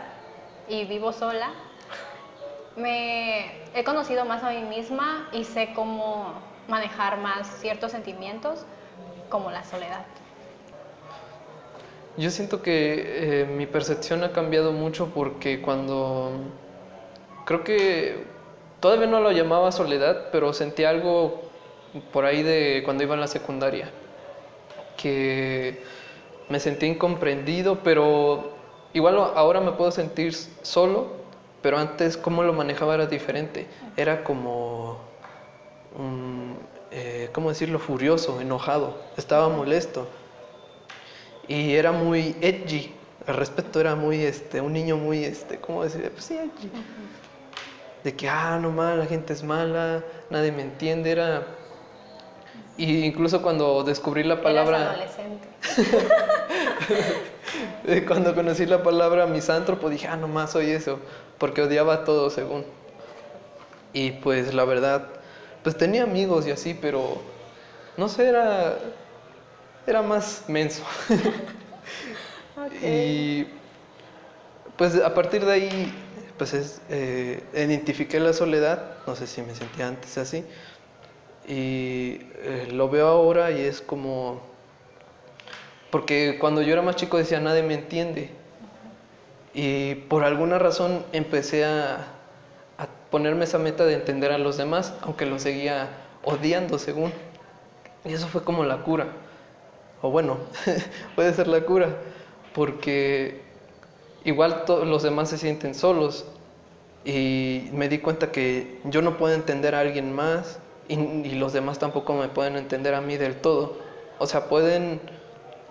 y 0.68 0.84
vivo 0.84 1.12
sola, 1.12 1.50
me 2.78 3.50
he 3.74 3.84
conocido 3.84 4.24
más 4.24 4.42
a 4.42 4.50
mí 4.50 4.62
misma 4.62 5.28
y 5.32 5.44
sé 5.44 5.70
cómo 5.74 6.32
manejar 6.68 7.18
más 7.18 7.46
ciertos 7.60 7.92
sentimientos 7.92 8.64
como 9.28 9.50
la 9.50 9.64
soledad. 9.64 10.04
Yo 12.16 12.30
siento 12.30 12.62
que 12.62 13.42
eh, 13.42 13.44
mi 13.44 13.66
percepción 13.66 14.24
ha 14.24 14.32
cambiado 14.32 14.72
mucho 14.72 15.10
porque 15.14 15.62
cuando 15.62 16.32
creo 17.44 17.62
que 17.62 18.24
todavía 18.80 19.06
no 19.06 19.20
lo 19.20 19.30
llamaba 19.30 19.70
soledad, 19.70 20.28
pero 20.32 20.52
sentí 20.52 20.84
algo 20.84 21.42
por 22.12 22.24
ahí 22.24 22.42
de 22.42 22.82
cuando 22.84 23.04
iba 23.04 23.14
en 23.14 23.20
la 23.20 23.28
secundaria, 23.28 23.90
que 24.96 25.80
me 26.48 26.58
sentí 26.60 26.86
incomprendido, 26.86 27.78
pero 27.84 28.50
igual 28.92 29.16
ahora 29.16 29.60
me 29.60 29.72
puedo 29.72 29.90
sentir 29.90 30.34
solo, 30.34 31.17
pero 31.62 31.78
antes 31.78 32.16
cómo 32.16 32.42
lo 32.42 32.52
manejaba 32.52 32.94
era 32.94 33.06
diferente, 33.06 33.66
era 33.96 34.24
como, 34.24 34.98
eh, 36.90 37.30
¿cómo 37.32 37.48
decirlo?, 37.48 37.78
furioso, 37.78 38.40
enojado, 38.40 38.96
estaba 39.16 39.48
molesto 39.48 40.08
y 41.48 41.74
era 41.74 41.92
muy 41.92 42.36
edgy, 42.42 42.94
al 43.26 43.34
respecto 43.36 43.80
era 43.80 43.94
muy, 43.94 44.22
este, 44.22 44.60
un 44.60 44.74
niño 44.74 44.96
muy, 44.96 45.24
este, 45.24 45.58
¿cómo 45.58 45.82
decir? 45.82 46.10
Pues 46.12 46.24
sí, 46.24 46.36
edgy. 46.36 46.70
De 48.04 48.14
que, 48.14 48.28
ah, 48.28 48.58
no 48.60 48.70
mal, 48.70 48.98
la 48.98 49.06
gente 49.06 49.32
es 49.32 49.42
mala, 49.42 50.04
nadie 50.30 50.52
me 50.52 50.62
entiende, 50.62 51.10
era... 51.10 51.46
Y 52.76 53.04
incluso 53.04 53.42
cuando 53.42 53.82
descubrí 53.82 54.22
la 54.22 54.40
palabra... 54.40 54.92
adolescente. 54.92 55.48
cuando 58.06 58.34
conocí 58.34 58.66
la 58.66 58.82
palabra 58.82 59.26
misántropo 59.26 59.90
dije, 59.90 60.08
ah, 60.08 60.16
no 60.16 60.28
más 60.28 60.52
soy 60.52 60.70
eso, 60.70 60.98
porque 61.38 61.62
odiaba 61.62 62.04
todo 62.04 62.30
según. 62.30 62.64
Y 63.92 64.12
pues 64.12 64.54
la 64.54 64.64
verdad, 64.64 65.08
pues 65.62 65.76
tenía 65.76 66.02
amigos 66.04 66.46
y 66.46 66.50
así, 66.50 66.74
pero 66.74 67.20
no 67.96 68.08
sé, 68.08 68.28
era 68.28 68.78
era 69.86 70.02
más 70.02 70.44
menso. 70.48 70.82
Y 72.82 73.46
pues 74.76 74.94
a 74.96 75.14
partir 75.14 75.44
de 75.44 75.52
ahí, 75.52 75.92
pues 76.36 76.80
eh, 76.88 77.42
identifiqué 77.54 78.20
la 78.20 78.32
soledad, 78.32 78.96
no 79.06 79.16
sé 79.16 79.26
si 79.26 79.42
me 79.42 79.54
sentía 79.54 79.88
antes 79.88 80.18
así, 80.18 80.44
y 81.46 82.20
eh, 82.36 82.68
lo 82.70 82.88
veo 82.88 83.08
ahora 83.08 83.50
y 83.50 83.62
es 83.62 83.80
como, 83.80 84.40
porque 85.90 86.36
cuando 86.40 86.62
yo 86.62 86.72
era 86.72 86.82
más 86.82 86.96
chico 86.96 87.16
decía, 87.16 87.40
nadie 87.40 87.62
me 87.62 87.74
entiende. 87.74 88.30
Y 89.54 89.94
por 89.94 90.24
alguna 90.24 90.58
razón 90.58 91.04
empecé 91.12 91.64
a, 91.64 92.14
ponerme 93.10 93.44
esa 93.44 93.58
meta 93.58 93.86
de 93.86 93.94
entender 93.94 94.32
a 94.32 94.38
los 94.38 94.58
demás, 94.58 94.92
aunque 95.00 95.24
los 95.24 95.40
seguía 95.42 95.88
odiando 96.24 96.78
según. 96.78 97.10
Y 98.04 98.12
eso 98.12 98.28
fue 98.28 98.44
como 98.44 98.64
la 98.64 98.82
cura 98.82 99.06
o 100.02 100.10
bueno, 100.10 100.38
puede 101.16 101.34
ser 101.34 101.48
la 101.48 101.60
cura, 101.62 101.88
porque 102.54 103.40
igual 104.24 104.64
los 104.86 105.02
demás 105.02 105.30
se 105.30 105.38
sienten 105.38 105.74
solos 105.74 106.26
y 107.04 107.68
me 107.72 107.88
di 107.88 107.98
cuenta 107.98 108.30
que 108.30 108.80
yo 108.84 109.02
no 109.02 109.16
puedo 109.16 109.34
entender 109.34 109.74
a 109.74 109.80
alguien 109.80 110.12
más 110.12 110.58
y, 110.88 111.34
los 111.34 111.52
demás 111.52 111.78
tampoco 111.78 112.14
me 112.14 112.28
pueden 112.28 112.56
entender 112.56 112.94
a 112.94 113.00
mí 113.00 113.16
del 113.16 113.36
todo. 113.36 113.76
O 114.18 114.26
sea, 114.26 114.48
pueden 114.48 115.00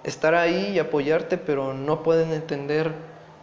estar 0.07 0.35
ahí 0.35 0.71
y 0.73 0.79
apoyarte, 0.79 1.37
pero 1.37 1.73
no 1.73 2.01
pueden 2.01 2.31
entender 2.31 2.93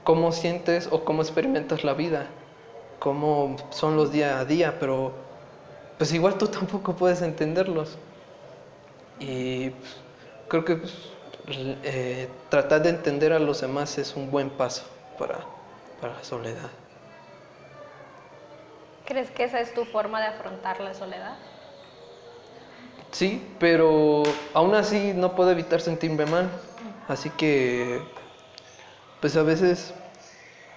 cómo 0.02 0.32
sientes 0.32 0.88
o 0.90 1.04
cómo 1.04 1.20
experimentas 1.20 1.84
la 1.84 1.92
vida, 1.92 2.26
cómo 2.98 3.56
son 3.70 3.96
los 3.96 4.12
día 4.12 4.38
a 4.38 4.46
día, 4.46 4.78
pero 4.80 5.12
pues 5.98 6.12
igual 6.12 6.38
tú 6.38 6.48
tampoco 6.58 6.96
puedes 6.96 7.20
entenderlos. 7.20 7.98
Y 9.20 9.72
creo 10.48 10.64
que 10.64 10.76
pues, 10.76 10.94
eh, 11.84 12.28
tratar 12.48 12.82
de 12.82 12.88
entender 12.88 13.34
a 13.34 13.38
los 13.38 13.60
demás 13.60 13.98
es 13.98 14.16
un 14.16 14.30
buen 14.30 14.48
paso 14.48 14.84
para, 15.18 15.40
para 16.00 16.14
la 16.14 16.24
soledad. 16.24 16.70
¿Crees 19.04 19.30
que 19.30 19.44
esa 19.44 19.60
es 19.60 19.74
tu 19.74 19.84
forma 19.84 20.18
de 20.18 20.28
afrontar 20.28 20.80
la 20.80 20.94
soledad? 20.94 21.36
Sí, 23.14 23.40
pero 23.60 24.24
aún 24.54 24.74
así 24.74 25.12
no 25.14 25.36
puedo 25.36 25.52
evitar 25.52 25.80
sentirme 25.80 26.26
mal. 26.26 26.50
Así 27.06 27.30
que, 27.30 28.00
pues 29.20 29.36
a 29.36 29.44
veces 29.44 29.94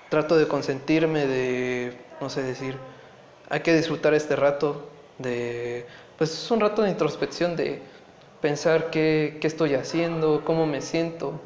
trato 0.09 0.37
de 0.37 0.47
consentirme, 0.47 1.25
de, 1.25 1.97
no 2.21 2.29
sé, 2.29 2.43
decir, 2.43 2.77
hay 3.49 3.61
que 3.61 3.73
disfrutar 3.73 4.13
este 4.13 4.35
rato, 4.35 4.87
de, 5.17 5.87
pues 6.19 6.31
es 6.31 6.51
un 6.51 6.59
rato 6.59 6.83
de 6.83 6.91
introspección, 6.91 7.55
de 7.55 7.81
pensar 8.39 8.91
qué, 8.91 9.39
estoy 9.41 9.73
haciendo, 9.73 10.45
cómo 10.45 10.67
me 10.67 10.81
siento, 10.81 11.41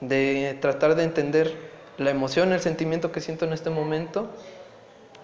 de 0.00 0.58
tratar 0.60 0.96
de 0.96 1.04
entender 1.04 1.54
la 1.98 2.10
emoción, 2.10 2.52
el 2.52 2.60
sentimiento 2.60 3.12
que 3.12 3.20
siento 3.20 3.44
en 3.44 3.52
este 3.52 3.70
momento 3.70 4.28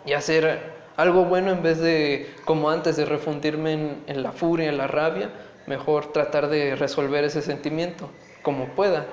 y 0.05 0.13
hacer 0.13 0.61
algo 0.97 1.25
bueno 1.25 1.51
en 1.51 1.63
vez 1.63 1.79
de, 1.79 2.35
como 2.45 2.71
antes, 2.71 2.97
de 2.97 3.05
refundirme 3.05 3.99
en, 4.07 4.23
la 4.23 4.33
furia, 4.33 4.69
en 4.69 4.79
la 4.79 4.87
rabia, 4.87 5.31
mejor 5.67 6.13
tratar 6.13 6.49
de 6.49 6.77
resolver 6.77 7.25
ese 7.25 7.43
sentimiento 7.43 8.09
como 8.43 8.69
pueda. 8.69 9.07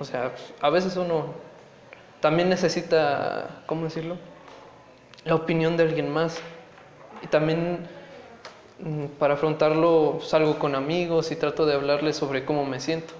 O 0.00 0.04
sea, 0.04 0.32
a 0.60 0.70
veces 0.70 0.96
uno 0.96 1.34
también 2.20 2.48
necesita, 2.48 3.62
¿cómo 3.66 3.84
decirlo? 3.84 4.16
La 5.24 5.34
opinión 5.34 5.76
de 5.76 5.84
alguien 5.84 6.10
más. 6.10 6.38
Y 7.22 7.26
también 7.26 7.88
Mm, 8.80 9.06
para 9.18 9.34
afrontarlo 9.34 10.20
salgo 10.22 10.60
con 10.60 10.76
amigos 10.76 11.32
y 11.32 11.36
trato 11.36 11.66
de 11.66 11.74
hablarles 11.74 12.16
sobre 12.16 12.44
cómo 12.44 12.64
me 12.64 12.78
siento. 12.78 13.14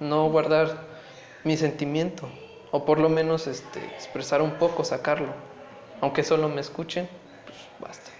No 0.00 0.28
guardar 0.30 0.78
mi 1.44 1.56
sentimiento, 1.56 2.28
o 2.72 2.84
por 2.84 2.98
lo 2.98 3.08
menos 3.08 3.46
este, 3.46 3.78
expresar 3.94 4.42
un 4.42 4.52
poco, 4.52 4.82
sacarlo. 4.82 5.28
Aunque 6.00 6.22
solo 6.22 6.48
me 6.48 6.60
escuchen, 6.60 7.08
pues 7.44 7.58
basta. 7.78 8.10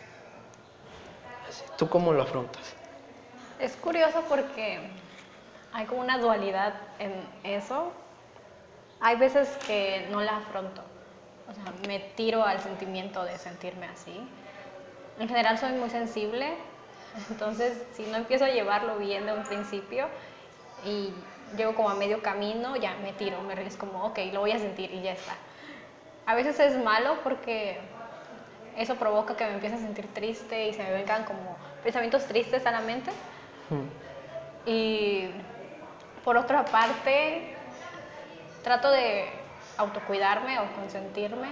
¿Tú 1.76 1.88
cómo 1.88 2.12
lo 2.12 2.22
afrontas? 2.22 2.74
Es 3.58 3.72
curioso 3.76 4.22
porque 4.28 4.80
hay 5.72 5.86
como 5.86 6.00
una 6.00 6.18
dualidad 6.18 6.74
en 6.98 7.12
eso. 7.44 7.92
Hay 9.00 9.16
veces 9.16 9.48
que 9.66 10.08
no 10.10 10.22
la 10.22 10.38
afronto. 10.38 10.82
O 11.50 11.54
sea, 11.54 11.72
me 11.86 12.00
tiro 12.16 12.44
al 12.44 12.60
sentimiento 12.60 13.24
de 13.24 13.38
sentirme 13.38 13.86
así. 13.86 14.26
En 15.18 15.28
general 15.28 15.58
soy 15.58 15.72
muy 15.72 15.90
sensible 15.90 16.56
entonces, 17.30 17.82
si 17.94 18.02
no 18.04 18.16
empiezo 18.16 18.44
a 18.44 18.50
llevarlo 18.50 18.98
bien 18.98 19.26
de 19.26 19.32
un 19.32 19.42
principio 19.42 20.06
y 20.84 21.10
llego 21.56 21.74
como 21.74 21.88
a 21.88 21.94
medio 21.94 22.20
camino, 22.22 22.76
ya 22.76 22.94
me 23.02 23.12
tiro, 23.12 23.40
me 23.42 23.54
es 23.66 23.76
como, 23.76 24.04
ok, 24.06 24.18
lo 24.32 24.40
voy 24.40 24.52
a 24.52 24.58
sentir 24.58 24.92
y 24.92 25.02
ya 25.02 25.12
está. 25.12 25.34
A 26.26 26.34
veces 26.34 26.58
es 26.60 26.76
malo 26.82 27.18
porque 27.22 27.78
eso 28.76 28.96
provoca 28.96 29.36
que 29.36 29.46
me 29.46 29.54
empiece 29.54 29.76
a 29.76 29.78
sentir 29.78 30.12
triste 30.12 30.68
y 30.68 30.74
se 30.74 30.82
me 30.82 30.92
vengan 30.92 31.24
como 31.24 31.56
pensamientos 31.82 32.26
tristes 32.26 32.66
a 32.66 32.72
la 32.72 32.80
mente. 32.80 33.10
Y 34.66 35.28
por 36.24 36.36
otra 36.36 36.64
parte, 36.64 37.54
trato 38.62 38.90
de 38.90 39.30
autocuidarme 39.78 40.58
o 40.58 40.72
consentirme. 40.74 41.50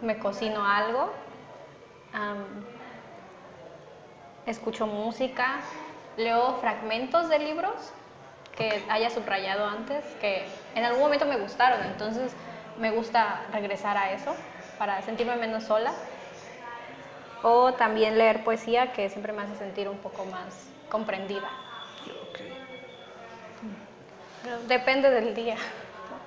Me 0.00 0.18
cocino 0.18 0.66
algo 0.66 1.12
escucho 4.46 4.86
música, 4.86 5.60
leo 6.16 6.56
fragmentos 6.60 7.28
de 7.28 7.38
libros 7.38 7.92
que 8.56 8.84
haya 8.88 9.08
subrayado 9.08 9.66
antes, 9.66 10.04
que 10.20 10.46
en 10.74 10.84
algún 10.84 11.02
momento 11.02 11.24
me 11.24 11.36
gustaron, 11.36 11.82
entonces 11.86 12.34
me 12.78 12.90
gusta 12.90 13.46
regresar 13.52 13.96
a 13.96 14.12
eso 14.12 14.34
para 14.78 15.02
sentirme 15.02 15.36
menos 15.36 15.64
sola. 15.64 15.92
O 17.42 17.72
también 17.74 18.18
leer 18.18 18.44
poesía 18.44 18.92
que 18.92 19.08
siempre 19.08 19.32
me 19.32 19.42
hace 19.42 19.56
sentir 19.56 19.88
un 19.88 19.98
poco 19.98 20.24
más 20.24 20.68
comprendida. 20.88 21.48
Depende 24.68 25.10
del 25.10 25.34
día. 25.34 25.56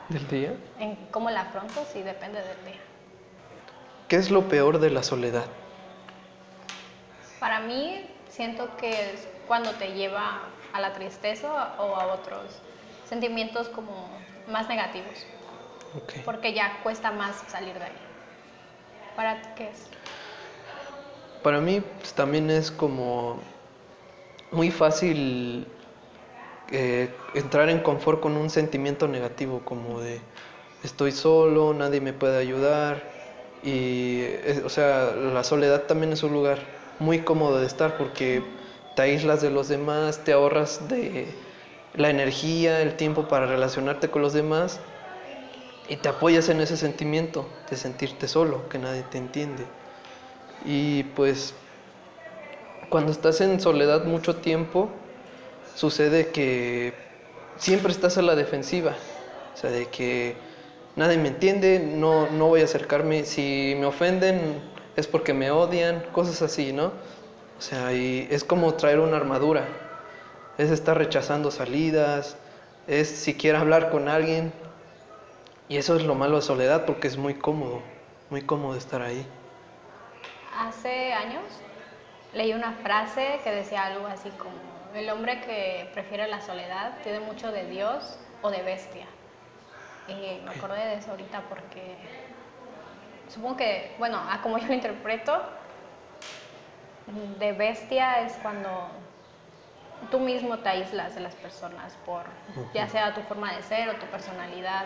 ¿Del 0.10 0.28
día? 0.28 0.54
En 0.80 0.96
cómo 1.12 1.30
la 1.30 1.42
afronto, 1.42 1.86
sí, 1.92 2.02
depende 2.02 2.42
del 2.42 2.66
día. 2.66 2.82
¿Qué 4.08 4.18
es 4.18 4.30
lo 4.30 4.48
peor 4.48 4.80
de 4.80 4.92
la 4.92 5.04
soledad? 5.04 5.46
Para 7.40 7.60
mí 7.60 8.08
siento 8.30 8.76
que 8.78 8.92
es 8.92 9.28
cuando 9.48 9.72
te 9.72 9.94
lleva 9.94 10.42
a 10.74 10.82
la 10.82 10.94
tristeza 10.94 11.76
o 11.80 11.96
a 11.96 12.08
otros 12.14 12.60
sentimientos 13.08 13.70
como 13.70 14.10
más 14.48 14.68
negativos. 14.68 15.26
Porque 16.24 16.54
ya 16.54 16.80
cuesta 16.84 17.12
más 17.12 17.44
salir 17.48 17.74
de 17.76 17.84
ahí. 17.84 17.98
¿Para 19.16 19.56
qué 19.56 19.70
es? 19.70 19.88
Para 21.44 21.60
mí 21.62 21.82
pues, 22.00 22.14
también 22.14 22.50
es 22.50 22.72
como 22.72 23.40
muy 24.52 24.72
fácil 24.72 25.68
eh, 26.72 27.10
entrar 27.34 27.70
en 27.70 27.80
confort 27.80 28.20
con 28.20 28.36
un 28.36 28.50
sentimiento 28.50 29.08
negativo, 29.08 29.62
como 29.64 30.00
de 30.00 30.20
estoy 30.84 31.12
solo, 31.12 31.74
nadie 31.74 32.02
me 32.02 32.14
puede 32.14 32.38
ayudar. 32.38 33.04
Y, 33.64 34.22
eh, 34.22 34.62
o 34.66 34.70
sea, 34.70 35.12
la 35.16 35.44
soledad 35.44 35.84
también 35.84 36.14
es 36.14 36.24
un 36.24 36.34
lugar 36.34 36.60
muy 37.00 37.20
cómodo 37.20 37.60
de 37.60 37.68
estar 37.68 37.98
porque 37.98 38.44
te 38.96 39.02
aíslas 39.02 39.42
de 39.42 39.50
los 39.50 39.68
demás, 39.68 40.24
te 40.24 40.34
ahorras 40.34 40.88
de 40.88 41.28
la 41.96 42.10
energía, 42.10 42.82
el 42.82 42.96
tiempo 42.96 43.28
para 43.28 43.46
relacionarte 43.46 44.10
con 44.10 44.22
los 44.22 44.34
demás 44.34 44.80
y 45.88 45.98
te 45.98 46.10
apoyas 46.10 46.50
en 46.50 46.62
ese 46.62 46.78
sentimiento 46.78 47.48
de 47.70 47.78
sentirte 47.78 48.28
solo, 48.28 48.68
que 48.70 48.80
nadie 48.80 49.04
te 49.04 49.18
entiende. 49.18 49.66
Y 50.66 51.04
pues 51.04 51.54
cuando 52.90 53.12
estás 53.12 53.42
en 53.42 53.60
soledad 53.60 54.06
mucho 54.06 54.36
tiempo, 54.38 54.90
sucede 55.76 56.28
que 56.28 56.94
siempre 57.58 57.92
estás 57.92 58.18
a 58.18 58.22
la 58.22 58.36
defensiva, 58.36 58.96
o 59.54 59.58
sea, 59.58 59.70
de 59.70 59.88
que 59.88 60.36
nadie 60.96 61.18
me 61.18 61.30
entiende, 61.30 61.80
no, 61.80 62.30
no 62.32 62.48
voy 62.48 62.62
a 62.62 62.66
acercarme, 62.66 63.24
si 63.26 63.76
me 63.78 63.86
ofenden 63.86 64.62
es 64.96 65.08
porque 65.08 65.34
me 65.34 65.52
odian, 65.52 66.04
cosas 66.12 66.42
así, 66.42 66.72
¿no? 66.72 66.86
O 67.58 67.62
sea, 67.62 67.94
y 67.94 68.28
es 68.32 68.44
como 68.44 68.74
traer 68.76 69.00
una 69.00 69.18
armadura, 69.18 69.68
es 70.58 70.72
estar 70.72 70.98
rechazando 70.98 71.52
salidas, 71.52 72.38
es 72.88 73.10
siquiera 73.10 73.60
hablar 73.60 73.90
con 73.90 74.08
alguien, 74.08 74.54
y 75.68 75.78
eso 75.78 75.96
es 75.96 76.04
lo 76.04 76.16
malo 76.16 76.38
de 76.38 76.42
soledad 76.42 76.86
porque 76.86 77.08
es 77.08 77.18
muy 77.18 77.36
cómodo, 77.36 77.82
muy 78.30 78.42
cómodo 78.42 78.76
estar 78.76 79.02
ahí. 79.02 79.26
Hace 80.58 81.14
años 81.14 81.44
leí 82.34 82.54
una 82.54 82.74
frase 82.74 83.40
que 83.44 83.52
decía 83.52 83.86
algo 83.86 84.08
así 84.08 84.30
como, 84.32 84.54
el 84.94 85.10
hombre 85.10 85.42
que 85.42 85.90
prefiere 85.94 86.28
la 86.28 86.42
soledad 86.42 86.98
tiene 87.04 87.20
mucho 87.20 87.52
de 87.52 87.66
Dios 87.66 88.18
o 88.42 88.52
de 88.52 88.62
bestia. 88.62 89.06
Y 90.08 90.42
me 90.44 90.52
acordé 90.52 90.86
de 90.86 90.96
eso 90.96 91.12
ahorita 91.12 91.42
porque 91.50 91.98
supongo 93.28 93.58
que, 93.58 93.96
bueno, 93.98 94.18
a 94.18 94.42
como 94.42 94.58
yo 94.58 94.68
lo 94.68 94.74
interpreto, 94.74 95.42
de 97.40 97.52
bestia 97.54 98.22
es 98.22 98.34
cuando 98.42 98.70
tú 100.12 100.20
mismo 100.20 100.60
te 100.60 100.70
aíslas 100.70 101.16
de 101.16 101.22
las 101.22 101.36
personas 101.36 101.96
por 102.06 102.24
ya 102.74 102.88
sea 102.88 103.14
tu 103.14 103.22
forma 103.22 103.54
de 103.54 103.64
ser 103.64 103.90
o 103.90 103.94
tu 103.96 104.06
personalidad 104.08 104.86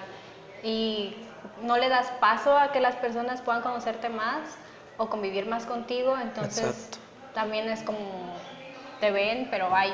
y 0.64 1.16
no 1.62 1.78
le 1.78 1.90
das 1.90 2.08
paso 2.20 2.58
a 2.58 2.72
que 2.72 2.80
las 2.80 2.96
personas 2.96 3.42
puedan 3.42 3.62
conocerte 3.62 4.10
más 4.10 4.58
o 4.98 5.10
convivir 5.10 5.46
más 5.46 5.66
contigo, 5.66 6.18
entonces 6.22 6.90
también 7.34 7.70
es 7.70 7.84
como 7.84 8.36
te 9.00 9.12
ven, 9.12 9.48
pero 9.50 9.74
hay 9.74 9.92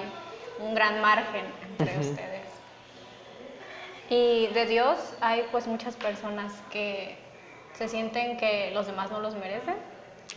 un 0.60 0.74
gran 0.74 1.02
margen 1.02 1.46
entre 1.78 2.00
ustedes. 2.00 2.46
Y 4.10 4.48
de 4.48 4.66
Dios 4.66 4.98
hay 5.22 5.46
pues 5.52 5.68
muchas 5.68 5.96
personas 5.96 6.54
que 6.72 7.18
se 7.78 7.88
sienten 7.88 8.38
que 8.38 8.72
los 8.72 8.86
demás 8.86 9.12
no 9.12 9.20
los 9.20 9.36
merecen. 9.36 9.76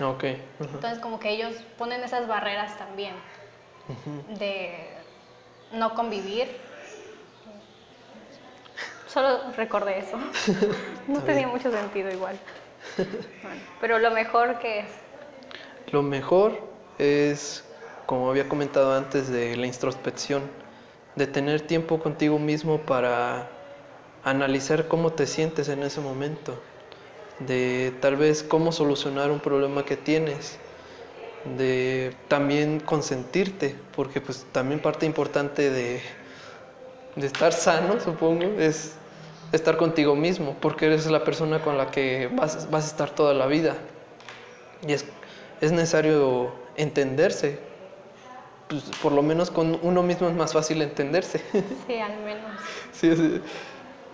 Ok. 0.02 0.25
Entonces 0.61 0.99
como 0.99 1.18
que 1.18 1.30
ellos 1.30 1.54
ponen 1.76 2.02
esas 2.02 2.26
barreras 2.26 2.76
también 2.78 3.14
de 4.38 4.88
no 5.73 5.94
convivir. 5.94 6.67
Solo 9.09 9.53
recordé 9.57 9.99
eso. 10.00 10.19
no 11.09 11.21
tenía 11.23 11.49
mucho 11.49 11.71
sentido 11.71 12.11
igual. 12.11 12.38
pero 13.81 13.99
lo 13.99 14.11
mejor 14.11 14.59
que 14.59 14.81
es. 14.81 14.87
Lo 15.91 16.03
mejor 16.03 16.61
es, 16.99 17.65
como 18.07 18.31
había 18.31 18.49
comentado 18.49 18.95
antes, 18.95 19.29
de 19.29 19.57
la 19.57 19.67
introspección, 19.67 20.43
de 21.17 21.27
tener 21.27 21.62
tiempo 21.62 21.99
contigo 21.99 22.38
mismo 22.38 22.79
para 22.79 23.49
analizar 24.25 24.88
cómo 24.88 25.12
te 25.12 25.27
sientes 25.27 25.69
en 25.69 25.83
ese 25.83 26.00
momento, 26.00 26.61
de 27.41 27.95
tal 28.00 28.17
vez 28.17 28.43
cómo 28.43 28.73
solucionar 28.73 29.31
un 29.31 29.41
problema 29.41 29.85
que 29.85 29.97
tienes, 29.97 30.59
de 31.57 32.15
también 32.29 32.81
consentirte, 32.81 33.75
porque 33.97 34.21
pues 34.21 34.47
también 34.53 34.81
parte 34.81 35.07
importante 35.07 35.71
de, 35.71 36.03
de 37.18 37.26
estar 37.26 37.52
sano, 37.52 38.00
supongo, 38.00 38.44
es 38.58 38.94
estar 39.52 39.76
contigo 39.76 40.14
mismo, 40.14 40.57
porque 40.61 40.87
eres 40.87 41.07
la 41.07 41.24
persona 41.24 41.61
con 41.61 41.78
la 41.78 41.90
que 41.90 42.28
vas, 42.35 42.70
vas 42.70 42.85
a 42.85 42.88
estar 42.88 43.11
toda 43.11 43.35
la 43.35 43.46
vida. 43.46 43.76
Y 44.87 44.92
es, 44.92 45.04
es 45.61 45.72
necesario 45.72 46.52
entenderse. 46.76 47.59
Pues, 48.68 48.85
por 49.02 49.12
lo 49.12 49.22
menos 49.22 49.50
con 49.50 49.78
uno 49.83 50.02
mismo 50.02 50.28
es 50.28 50.35
más 50.35 50.52
fácil 50.52 50.83
entenderse. 50.83 51.40
Sí, 51.87 51.98
al 51.98 52.18
menos. 52.18 52.50
sí, 52.92 53.40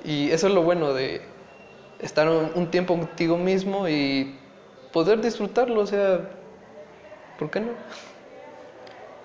y 0.04 0.30
eso 0.30 0.46
es 0.46 0.54
lo 0.54 0.62
bueno 0.62 0.92
de 0.94 1.22
estar 2.00 2.28
un, 2.28 2.70
tiempo 2.70 2.96
contigo 2.96 3.36
mismo 3.36 3.88
y 3.88 4.36
poder 4.92 5.20
disfrutarlo, 5.20 5.80
o 5.80 5.86
sea, 5.86 6.30
¿por 7.38 7.50
qué 7.50 7.60
no? 7.60 7.72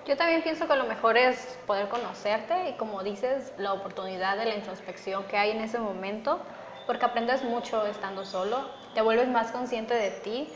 Yo 0.06 0.16
también 0.16 0.42
pienso 0.42 0.66
que 0.66 0.76
lo 0.76 0.84
mejor 0.84 1.16
es 1.16 1.58
poder 1.66 1.88
conocerte 1.88 2.70
y 2.70 2.72
como 2.74 3.02
dices, 3.02 3.52
la 3.58 3.72
oportunidad 3.72 4.36
de 4.36 4.46
la 4.46 4.54
introspección 4.54 5.24
que 5.24 5.36
hay 5.36 5.50
en 5.50 5.60
ese 5.60 5.78
momento, 5.78 6.40
porque 6.86 7.04
aprendes 7.04 7.44
mucho 7.44 7.86
estando 7.86 8.24
solo, 8.24 8.70
te 8.94 9.02
vuelves 9.02 9.28
más 9.28 9.52
consciente 9.52 9.94
de 9.94 10.10
ti 10.10 10.48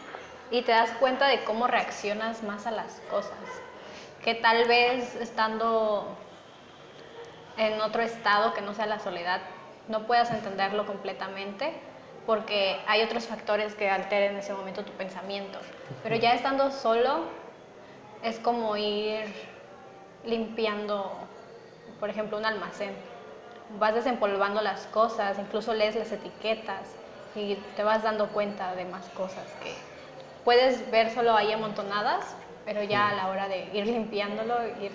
y 0.50 0.62
te 0.62 0.72
das 0.72 0.90
cuenta 0.92 1.28
de 1.28 1.44
cómo 1.44 1.66
reaccionas 1.66 2.42
más 2.42 2.66
a 2.66 2.70
las 2.70 3.00
cosas, 3.10 3.38
que 4.22 4.34
tal 4.34 4.66
vez 4.66 5.14
estando 5.16 6.16
en 7.56 7.80
otro 7.80 8.02
estado 8.02 8.54
que 8.54 8.62
no 8.62 8.74
sea 8.74 8.86
la 8.86 8.98
soledad 8.98 9.40
no 9.88 10.06
puedas 10.06 10.30
entenderlo 10.30 10.86
completamente 10.86 11.74
porque 12.26 12.80
hay 12.86 13.02
otros 13.02 13.26
factores 13.26 13.74
que 13.74 13.90
alteren 13.90 14.32
en 14.32 14.38
ese 14.38 14.54
momento 14.54 14.82
tu 14.84 14.92
pensamiento. 14.92 15.58
Pero 16.02 16.16
ya 16.16 16.32
estando 16.32 16.70
solo 16.70 17.24
es 18.24 18.40
como 18.40 18.76
ir 18.76 19.26
limpiando, 20.24 21.12
por 22.00 22.08
ejemplo, 22.08 22.38
un 22.38 22.46
almacén. 22.46 22.94
Vas 23.78 23.94
desempolvando 23.94 24.62
las 24.62 24.86
cosas, 24.86 25.38
incluso 25.38 25.74
lees 25.74 25.94
las 25.94 26.10
etiquetas 26.10 26.96
y 27.34 27.56
te 27.76 27.82
vas 27.82 28.02
dando 28.02 28.28
cuenta 28.28 28.74
de 28.74 28.84
más 28.86 29.08
cosas 29.10 29.46
que 29.62 29.74
puedes 30.44 30.90
ver 30.90 31.10
solo 31.10 31.34
ahí 31.34 31.52
amontonadas, 31.52 32.34
pero 32.64 32.82
ya 32.82 33.08
a 33.08 33.14
la 33.14 33.28
hora 33.28 33.48
de 33.48 33.68
ir 33.72 33.86
limpiándolo, 33.86 34.66
ir 34.80 34.92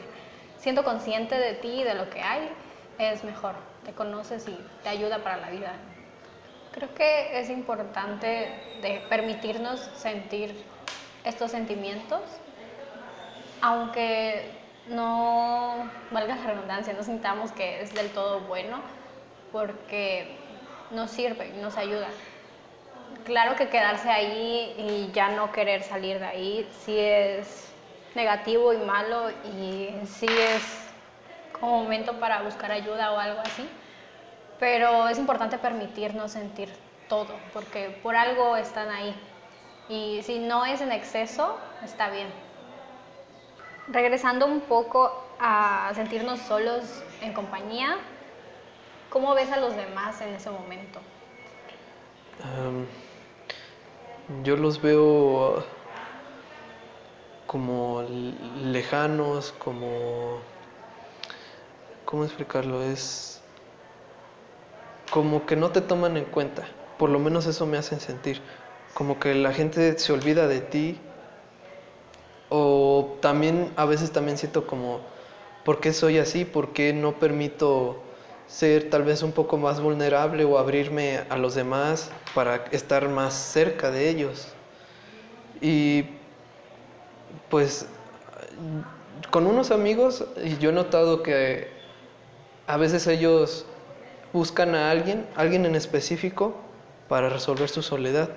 siendo 0.57 0.83
consciente 0.83 1.35
de 1.35 1.53
ti 1.53 1.81
y 1.81 1.83
de 1.83 1.95
lo 1.95 2.09
que 2.09 2.21
hay, 2.21 2.49
es 2.97 3.23
mejor 3.23 3.55
te 3.85 3.93
conoces 3.93 4.47
y 4.47 4.57
te 4.83 4.89
ayuda 4.89 5.19
para 5.19 5.37
la 5.37 5.49
vida. 5.49 5.73
Creo 6.71 6.93
que 6.93 7.39
es 7.39 7.49
importante 7.49 8.51
de 8.81 9.03
permitirnos 9.09 9.79
sentir 9.79 10.63
estos 11.23 11.51
sentimientos, 11.51 12.21
aunque 13.61 14.51
no 14.87 15.89
valga 16.11 16.35
la 16.35 16.43
redundancia, 16.43 16.93
no 16.93 17.03
sintamos 17.03 17.51
que 17.51 17.81
es 17.81 17.93
del 17.93 18.09
todo 18.09 18.41
bueno, 18.41 18.81
porque 19.51 20.35
nos 20.91 21.11
sirve, 21.11 21.49
nos 21.61 21.77
ayuda. 21.77 22.07
Claro 23.25 23.55
que 23.55 23.69
quedarse 23.69 24.09
ahí 24.09 24.73
y 24.77 25.11
ya 25.13 25.29
no 25.29 25.51
querer 25.51 25.83
salir 25.83 26.19
de 26.19 26.25
ahí 26.25 26.69
sí 26.85 26.97
es 26.97 27.71
negativo 28.15 28.73
y 28.73 28.77
malo 28.77 29.29
y 29.53 29.89
sí 30.05 30.25
es 30.27 30.87
como 31.59 31.83
momento 31.83 32.19
para 32.19 32.41
buscar 32.41 32.71
ayuda 32.71 33.11
o 33.11 33.19
algo 33.19 33.41
así, 33.41 33.67
pero 34.59 35.07
es 35.07 35.17
importante 35.19 35.57
permitirnos 35.57 36.31
sentir 36.31 36.69
todo, 37.07 37.39
porque 37.53 37.89
por 38.01 38.15
algo 38.15 38.55
están 38.55 38.89
ahí. 38.89 39.15
Y 39.89 40.21
si 40.23 40.39
no 40.39 40.65
es 40.65 40.81
en 40.81 40.91
exceso, 40.91 41.57
está 41.83 42.09
bien. 42.09 42.48
Regresando 43.91 44.45
un 44.45 44.61
poco 44.61 45.11
a 45.39 45.91
sentirnos 45.95 46.39
solos 46.41 47.03
en 47.21 47.33
compañía, 47.33 47.97
¿cómo 49.09 49.33
ves 49.33 49.51
a 49.51 49.57
los 49.57 49.75
demás 49.75 50.21
en 50.21 50.35
ese 50.35 50.49
momento? 50.49 50.99
yo 54.43 54.55
los 54.55 54.81
veo 54.81 55.63
como 57.47 58.03
lejanos, 58.63 59.53
como 59.57 60.39
¿cómo 62.05 62.25
explicarlo? 62.25 62.83
Es 62.83 63.41
como 65.09 65.45
que 65.45 65.55
no 65.55 65.71
te 65.71 65.81
toman 65.81 66.15
en 66.17 66.25
cuenta, 66.25 66.67
por 66.97 67.09
lo 67.09 67.19
menos 67.19 67.47
eso 67.47 67.65
me 67.65 67.77
hacen 67.77 67.99
sentir, 67.99 68.41
como 68.93 69.19
que 69.19 69.33
la 69.33 69.51
gente 69.51 69.97
se 69.97 70.13
olvida 70.13 70.47
de 70.47 70.61
ti 70.61 70.99
o 72.49 73.17
también 73.21 73.71
a 73.75 73.85
veces 73.85 74.11
también 74.11 74.37
siento 74.37 74.65
como, 74.67 74.99
¿por 75.63 75.79
qué 75.79 75.93
soy 75.93 76.17
así? 76.17 76.45
¿Por 76.45 76.73
qué 76.73 76.93
no 76.93 77.13
permito 77.19 77.97
ser 78.47 78.89
tal 78.89 79.03
vez 79.03 79.21
un 79.21 79.31
poco 79.31 79.57
más 79.57 79.79
vulnerable 79.79 80.43
o 80.43 80.57
abrirme 80.57 81.21
a 81.29 81.37
los 81.37 81.55
demás 81.55 82.11
para 82.33 82.65
estar 82.71 83.07
más 83.09 83.33
cerca 83.33 83.91
de 83.91 84.09
ellos? 84.09 84.47
Y 85.61 86.05
pues 87.49 87.85
con 89.31 89.45
unos 89.45 89.71
amigos 89.71 90.25
yo 90.59 90.69
he 90.69 90.73
notado 90.73 91.21
que 91.21 91.67
a 92.67 92.77
veces 92.77 93.05
ellos 93.07 93.65
buscan 94.33 94.75
a 94.75 94.91
alguien, 94.91 95.25
alguien 95.35 95.65
en 95.65 95.75
específico, 95.75 96.55
para 97.07 97.29
resolver 97.29 97.69
su 97.69 97.81
soledad. 97.81 98.29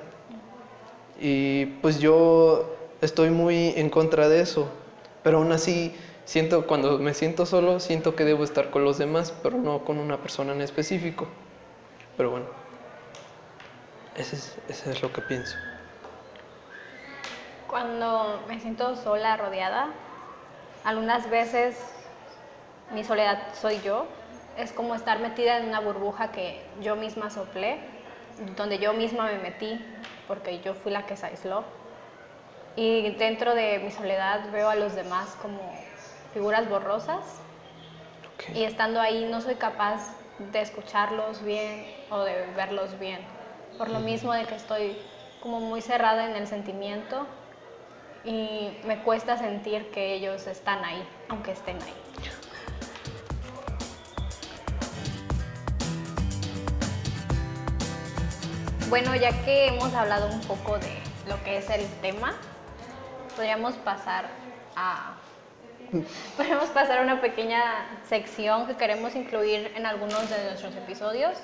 Y 1.20 1.66
pues 1.80 2.00
yo 2.00 2.74
estoy 3.02 3.30
muy 3.30 3.74
en 3.76 3.90
contra 3.90 4.28
de 4.28 4.40
eso, 4.40 4.70
pero 5.22 5.38
aún 5.38 5.52
así 5.52 5.94
Siento, 6.24 6.66
cuando 6.66 6.98
me 6.98 7.14
siento 7.14 7.46
solo, 7.46 7.80
siento 7.80 8.14
que 8.14 8.24
debo 8.24 8.44
estar 8.44 8.70
con 8.70 8.84
los 8.84 8.96
demás, 8.98 9.34
pero 9.42 9.58
no 9.58 9.84
con 9.84 9.98
una 9.98 10.18
persona 10.18 10.52
en 10.52 10.62
específico. 10.62 11.26
Pero 12.16 12.30
bueno, 12.30 12.46
eso 14.16 14.36
es, 14.36 14.56
eso 14.68 14.90
es 14.90 15.02
lo 15.02 15.12
que 15.12 15.20
pienso. 15.20 15.56
Cuando 17.68 18.40
me 18.46 18.60
siento 18.60 18.94
sola, 18.94 19.36
rodeada, 19.36 19.88
algunas 20.84 21.28
veces 21.28 21.76
mi 22.94 23.02
soledad 23.02 23.52
soy 23.60 23.80
yo. 23.82 24.06
Es 24.56 24.72
como 24.72 24.94
estar 24.94 25.18
metida 25.18 25.58
en 25.58 25.68
una 25.68 25.80
burbuja 25.80 26.30
que 26.30 26.62
yo 26.80 26.94
misma 26.94 27.30
soplé, 27.30 27.78
donde 28.56 28.78
yo 28.78 28.92
misma 28.92 29.26
me 29.26 29.38
metí, 29.38 29.84
porque 30.28 30.60
yo 30.60 30.74
fui 30.74 30.92
la 30.92 31.04
que 31.04 31.16
se 31.16 31.26
aisló. 31.26 31.64
Y 32.76 33.10
dentro 33.12 33.54
de 33.54 33.78
mi 33.80 33.90
soledad 33.90 34.50
veo 34.50 34.68
a 34.68 34.74
los 34.74 34.94
demás 34.94 35.36
como 35.42 35.60
figuras 36.32 36.68
borrosas. 36.68 37.40
Y 38.54 38.64
estando 38.64 39.00
ahí 39.00 39.26
no 39.30 39.40
soy 39.40 39.56
capaz 39.56 40.16
de 40.38 40.60
escucharlos 40.60 41.44
bien 41.44 41.86
o 42.10 42.20
de 42.20 42.46
verlos 42.56 42.98
bien. 42.98 43.20
Por 43.78 43.90
lo 43.90 44.00
mismo 44.00 44.32
de 44.32 44.44
que 44.44 44.54
estoy 44.54 44.96
como 45.40 45.60
muy 45.60 45.80
cerrada 45.80 46.28
en 46.28 46.36
el 46.36 46.46
sentimiento 46.46 47.26
y 48.24 48.76
me 48.84 49.02
cuesta 49.02 49.36
sentir 49.36 49.90
que 49.90 50.14
ellos 50.14 50.46
están 50.46 50.84
ahí, 50.84 51.06
aunque 51.28 51.52
estén 51.52 51.76
ahí. 51.82 51.94
Bueno, 58.88 59.14
ya 59.16 59.32
que 59.44 59.68
hemos 59.68 59.94
hablado 59.94 60.28
un 60.28 60.40
poco 60.42 60.78
de 60.78 60.98
lo 61.26 61.42
que 61.44 61.56
es 61.56 61.70
el 61.70 61.86
tema, 62.02 62.34
podríamos 63.32 63.74
pasar 63.76 64.26
a 64.76 65.14
podríamos 66.36 66.70
pasar 66.70 66.98
a 66.98 67.02
una 67.02 67.20
pequeña 67.20 67.62
sección 68.08 68.66
que 68.66 68.76
queremos 68.76 69.14
incluir 69.14 69.72
en 69.74 69.84
algunos 69.84 70.28
de 70.30 70.44
nuestros 70.44 70.74
episodios 70.76 71.36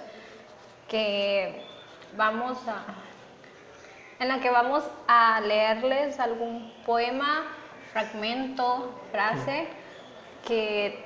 que 0.89 1.65
vamos 2.17 2.57
a 2.67 2.85
en 4.21 4.29
la 4.29 4.41
que 4.41 4.51
vamos 4.51 4.85
a 5.07 5.41
leerles 5.41 6.19
algún 6.19 6.73
poema, 6.85 7.45
fragmento, 7.93 9.01
frase 9.13 9.69
que 10.47 11.05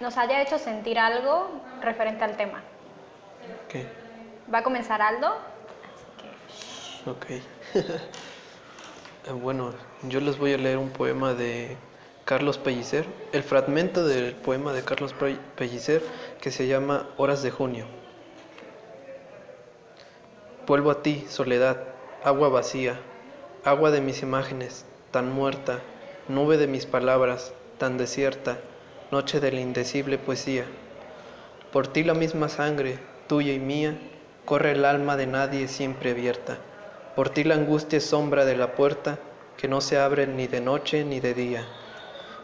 nos 0.00 0.18
haya 0.18 0.42
hecho 0.42 0.58
sentir 0.58 0.98
algo 0.98 1.48
referente 1.80 2.24
al 2.24 2.36
tema. 2.36 2.60
Ok. 3.64 3.86
Va 4.52 4.58
a 4.58 4.62
comenzar 4.62 5.00
Aldo. 5.00 5.34
Ok. 7.06 7.26
Eh, 9.24 9.32
bueno, 9.32 9.72
yo 10.02 10.20
les 10.20 10.38
voy 10.38 10.52
a 10.52 10.58
leer 10.58 10.78
un 10.78 10.90
poema 10.90 11.34
de 11.34 11.76
Carlos 12.24 12.58
Pellicer, 12.58 13.06
el 13.32 13.42
fragmento 13.42 14.06
del 14.06 14.34
poema 14.36 14.72
de 14.72 14.84
Carlos 14.84 15.12
Pe- 15.12 15.38
Pellicer 15.56 16.02
que 16.40 16.50
se 16.50 16.66
llama 16.68 17.08
Horas 17.16 17.42
de 17.42 17.50
Junio. 17.50 17.86
Vuelvo 20.66 20.90
a 20.90 21.02
ti, 21.02 21.26
soledad, 21.28 21.94
agua 22.22 22.48
vacía, 22.48 23.00
agua 23.62 23.90
de 23.92 24.00
mis 24.00 24.22
imágenes, 24.22 24.86
tan 25.12 25.30
muerta, 25.30 25.84
nube 26.26 26.56
de 26.56 26.66
mis 26.66 26.86
palabras, 26.86 27.54
tan 27.78 27.98
desierta, 27.98 28.58
noche 29.10 29.38
de 29.40 29.52
la 29.52 29.60
indecible 29.60 30.18
poesía. 30.18 30.64
Por 31.72 31.88
ti 31.88 32.04
la 32.04 32.14
misma 32.14 32.48
sangre, 32.48 33.00
tuya 33.26 33.52
y 33.52 33.58
mía, 33.58 33.98
corre 34.44 34.72
el 34.72 34.84
alma 34.84 35.16
de 35.16 35.26
nadie 35.26 35.66
siempre 35.66 36.12
abierta. 36.12 36.60
Por 37.14 37.28
ti 37.28 37.44
la 37.44 37.56
angustia 37.56 37.98
es 37.98 38.06
sombra 38.06 38.46
de 38.46 38.56
la 38.56 38.74
puerta 38.74 39.18
que 39.58 39.68
no 39.68 39.82
se 39.82 39.98
abre 39.98 40.26
ni 40.26 40.46
de 40.46 40.62
noche 40.62 41.04
ni 41.04 41.20
de 41.20 41.34
día. 41.34 41.66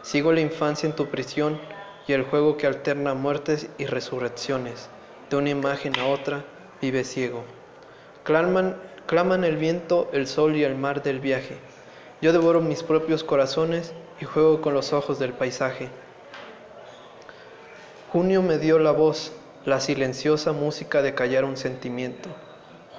Sigo 0.03 0.31
la 0.31 0.41
infancia 0.41 0.87
en 0.87 0.95
tu 0.95 1.07
prisión 1.07 1.59
y 2.07 2.13
el 2.13 2.23
juego 2.23 2.55
que 2.55 2.67
alterna 2.67 3.15
muertes 3.15 3.67
y 3.79 3.85
resurrecciones. 3.85 4.89
De 5.31 5.37
una 5.37 5.49
imagen 5.49 5.97
a 5.99 6.05
otra 6.05 6.45
vive 6.81 7.03
ciego. 7.03 7.43
Claman, 8.23 8.77
claman 9.07 9.43
el 9.43 9.57
viento, 9.57 10.07
el 10.13 10.27
sol 10.27 10.55
y 10.55 10.63
el 10.63 10.75
mar 10.75 11.01
del 11.01 11.19
viaje. 11.19 11.57
Yo 12.21 12.31
devoro 12.31 12.61
mis 12.61 12.83
propios 12.83 13.23
corazones 13.23 13.93
y 14.21 14.25
juego 14.25 14.61
con 14.61 14.75
los 14.75 14.93
ojos 14.93 15.17
del 15.17 15.33
paisaje. 15.33 15.89
Junio 18.11 18.43
me 18.43 18.59
dio 18.59 18.77
la 18.77 18.91
voz, 18.91 19.31
la 19.65 19.79
silenciosa 19.79 20.51
música 20.51 21.01
de 21.01 21.15
callar 21.15 21.43
un 21.43 21.57
sentimiento. 21.57 22.29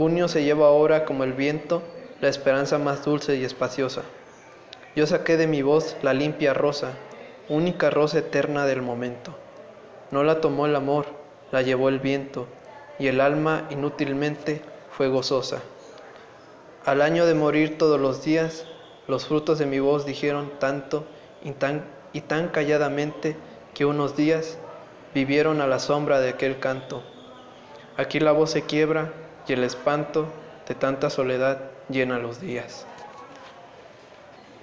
Junio 0.01 0.29
se 0.29 0.45
lleva 0.45 0.67
ahora 0.67 1.05
como 1.05 1.25
el 1.25 1.35
viento, 1.35 1.83
la 2.23 2.29
esperanza 2.31 2.79
más 2.79 3.05
dulce 3.05 3.37
y 3.37 3.45
espaciosa. 3.45 4.01
Yo 4.97 5.07
saqué 5.07 5.37
de 5.37 5.47
mi 5.47 5.61
voz 5.61 5.95
la 6.01 6.15
limpia 6.15 6.55
rosa, 6.55 6.93
única 7.51 7.91
rosa 7.91 8.21
eterna 8.21 8.65
del 8.65 8.81
momento. 8.81 9.37
No 10.11 10.25
la 10.25 10.41
tomó 10.41 10.65
el 10.65 10.75
amor, 10.75 11.05
la 11.53 11.61
llevó 11.61 11.91
el 11.91 11.99
viento, 11.99 12.47
y 12.99 13.09
el 13.09 13.21
alma 13.21 13.67
inútilmente 13.69 14.63
fue 14.91 15.09
gozosa. 15.09 15.61
Al 16.87 17.03
año 17.03 17.27
de 17.27 17.35
morir 17.35 17.77
todos 17.77 18.01
los 18.01 18.25
días, 18.25 18.65
los 19.07 19.27
frutos 19.27 19.59
de 19.59 19.67
mi 19.67 19.81
voz 19.81 20.07
dijeron 20.07 20.51
tanto 20.59 21.05
y 21.45 21.51
tan, 21.51 21.85
y 22.15 22.23
tan 22.23 22.49
calladamente 22.49 23.37
que 23.75 23.85
unos 23.85 24.17
días 24.17 24.57
vivieron 25.13 25.61
a 25.61 25.67
la 25.67 25.79
sombra 25.79 26.21
de 26.21 26.31
aquel 26.31 26.59
canto. 26.59 27.03
Aquí 27.99 28.19
la 28.19 28.33
voz 28.33 28.53
se 28.53 28.63
quiebra 28.63 29.13
y 29.51 29.53
el 29.53 29.65
espanto 29.65 30.29
de 30.69 30.77
tanta 30.77 31.11
soledad 31.11 31.59
llena 31.89 32.19
los 32.19 32.41
días. 32.41 32.87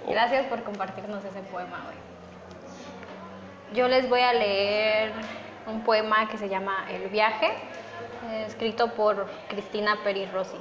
Gracias 0.08 0.46
por 0.46 0.62
compartirnos 0.62 1.22
ese 1.26 1.40
poema 1.40 1.84
hoy. 1.86 3.76
Yo 3.76 3.86
les 3.86 4.08
voy 4.08 4.20
a 4.20 4.32
leer 4.32 5.12
un 5.66 5.82
poema 5.82 6.26
que 6.30 6.38
se 6.38 6.48
llama 6.48 6.86
El 6.90 7.10
viaje, 7.10 7.50
escrito 8.46 8.94
por 8.94 9.26
Cristina 9.48 9.98
Peri 10.02 10.24
Rossi. 10.24 10.56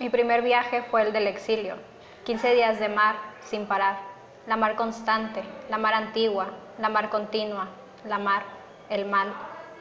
Mi 0.00 0.10
primer 0.10 0.42
viaje 0.42 0.82
fue 0.90 1.02
el 1.02 1.12
del 1.12 1.28
exilio, 1.28 1.76
15 2.24 2.54
días 2.54 2.80
de 2.80 2.88
mar 2.88 3.14
sin 3.42 3.66
parar, 3.66 3.98
la 4.48 4.56
mar 4.56 4.74
constante, 4.74 5.44
la 5.70 5.78
mar 5.78 5.94
antigua, 5.94 6.48
la 6.80 6.88
mar 6.88 7.10
continua, 7.10 7.68
la 8.04 8.18
mar, 8.18 8.42
el 8.90 9.04
mal, 9.06 9.32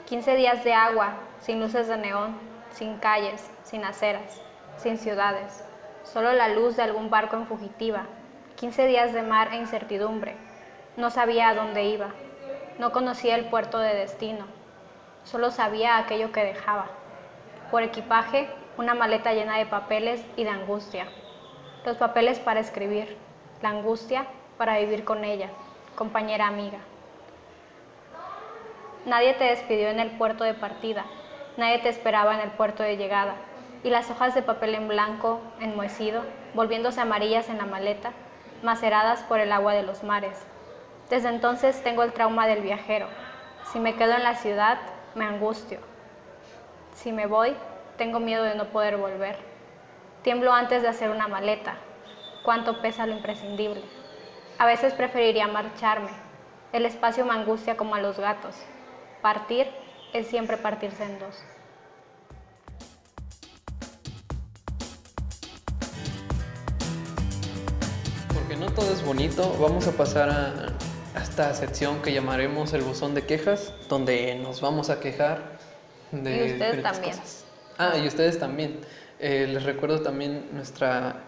15 0.07 0.37
días 0.37 0.63
de 0.63 0.73
agua, 0.73 1.15
sin 1.41 1.59
luces 1.59 1.89
de 1.89 1.97
neón, 1.97 2.37
sin 2.71 2.95
calles, 2.95 3.51
sin 3.63 3.83
aceras, 3.83 4.41
sin 4.77 4.97
ciudades, 4.97 5.65
solo 6.05 6.31
la 6.31 6.47
luz 6.47 6.77
de 6.77 6.83
algún 6.83 7.09
barco 7.09 7.35
en 7.35 7.45
fugitiva, 7.45 8.03
15 8.55 8.87
días 8.87 9.11
de 9.11 9.21
mar 9.21 9.49
e 9.51 9.57
incertidumbre, 9.57 10.37
no 10.95 11.09
sabía 11.09 11.49
a 11.49 11.55
dónde 11.55 11.83
iba, 11.83 12.11
no 12.79 12.93
conocía 12.93 13.35
el 13.35 13.49
puerto 13.49 13.79
de 13.79 13.95
destino, 13.95 14.45
solo 15.25 15.51
sabía 15.51 15.97
aquello 15.97 16.31
que 16.31 16.45
dejaba. 16.45 16.85
Por 17.69 17.83
equipaje, 17.83 18.47
una 18.77 18.93
maleta 18.93 19.33
llena 19.33 19.57
de 19.57 19.65
papeles 19.65 20.23
y 20.37 20.45
de 20.45 20.51
angustia. 20.51 21.05
Los 21.85 21.97
papeles 21.97 22.39
para 22.39 22.61
escribir, 22.61 23.17
la 23.61 23.71
angustia 23.71 24.25
para 24.57 24.79
vivir 24.79 25.03
con 25.03 25.25
ella, 25.25 25.49
compañera 25.97 26.47
amiga. 26.47 26.79
Nadie 29.07 29.35
te 29.35 29.45
despidió 29.45 29.87
en 29.87 30.01
el 30.01 30.11
puerto 30.11 30.43
de 30.43 30.53
partida, 30.53 31.05
nadie 31.55 31.79
te 31.79 31.87
esperaba 31.87 32.35
en 32.35 32.41
el 32.41 32.51
puerto 32.51 32.83
de 32.83 32.97
llegada, 32.97 33.35
y 33.81 33.89
las 33.89 34.11
hojas 34.11 34.35
de 34.35 34.41
papel 34.41 34.75
en 34.75 34.89
blanco, 34.89 35.39
enmohecido, 35.61 36.23
volviéndose 36.53 36.99
amarillas 36.99 37.47
en 37.47 37.57
la 37.57 37.65
maleta, 37.65 38.11
maceradas 38.63 39.23
por 39.23 39.39
el 39.39 39.53
agua 39.53 39.71
de 39.71 39.83
los 39.83 40.03
mares. 40.03 40.45
Desde 41.09 41.29
entonces 41.29 41.81
tengo 41.85 42.03
el 42.03 42.11
trauma 42.11 42.47
del 42.47 42.59
viajero. 42.59 43.07
Si 43.71 43.79
me 43.79 43.95
quedo 43.95 44.11
en 44.11 44.23
la 44.23 44.35
ciudad, 44.35 44.77
me 45.15 45.23
angustio. 45.23 45.79
Si 46.93 47.13
me 47.13 47.27
voy, 47.27 47.55
tengo 47.97 48.19
miedo 48.19 48.43
de 48.43 48.55
no 48.55 48.65
poder 48.65 48.97
volver. 48.97 49.37
Tiemblo 50.21 50.51
antes 50.51 50.81
de 50.81 50.89
hacer 50.89 51.11
una 51.11 51.29
maleta. 51.29 51.75
Cuánto 52.43 52.81
pesa 52.81 53.07
lo 53.07 53.13
imprescindible. 53.13 53.83
A 54.59 54.65
veces 54.65 54.93
preferiría 54.93 55.47
marcharme. 55.47 56.11
El 56.73 56.85
espacio 56.85 57.23
me 57.23 57.35
angustia 57.35 57.77
como 57.77 57.95
a 57.95 58.01
los 58.01 58.19
gatos. 58.19 58.57
Partir 59.21 59.67
es 60.13 60.27
siempre 60.27 60.57
partirse 60.57 61.03
en 61.03 61.19
dos. 61.19 61.35
Porque 68.33 68.55
no 68.55 68.71
todo 68.71 68.91
es 68.91 69.03
bonito, 69.03 69.55
vamos 69.59 69.87
a 69.87 69.91
pasar 69.91 70.29
a, 70.29 70.53
a 71.17 71.23
esta 71.23 71.53
sección 71.53 72.01
que 72.01 72.13
llamaremos 72.13 72.73
el 72.73 72.81
buzón 72.81 73.13
de 73.15 73.25
quejas, 73.25 73.73
donde 73.89 74.35
nos 74.35 74.61
vamos 74.61 74.89
a 74.89 74.99
quejar 74.99 75.57
de 76.11 76.47
Y 76.47 76.51
ustedes 76.53 76.83
también. 76.83 77.15
cosas. 77.15 77.45
Ah, 77.77 77.97
y 77.97 78.07
ustedes 78.07 78.39
también. 78.39 78.79
Eh, 79.19 79.47
les 79.51 79.63
recuerdo 79.63 80.01
también 80.01 80.47
nuestra 80.53 81.23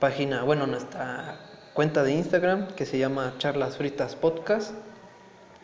página, 0.00 0.42
bueno, 0.42 0.66
nuestra 0.66 1.38
cuenta 1.74 2.02
de 2.02 2.12
Instagram 2.12 2.68
que 2.74 2.86
se 2.86 2.98
llama 2.98 3.34
Charlas 3.38 3.76
Fritas 3.76 4.16
Podcast. 4.16 4.72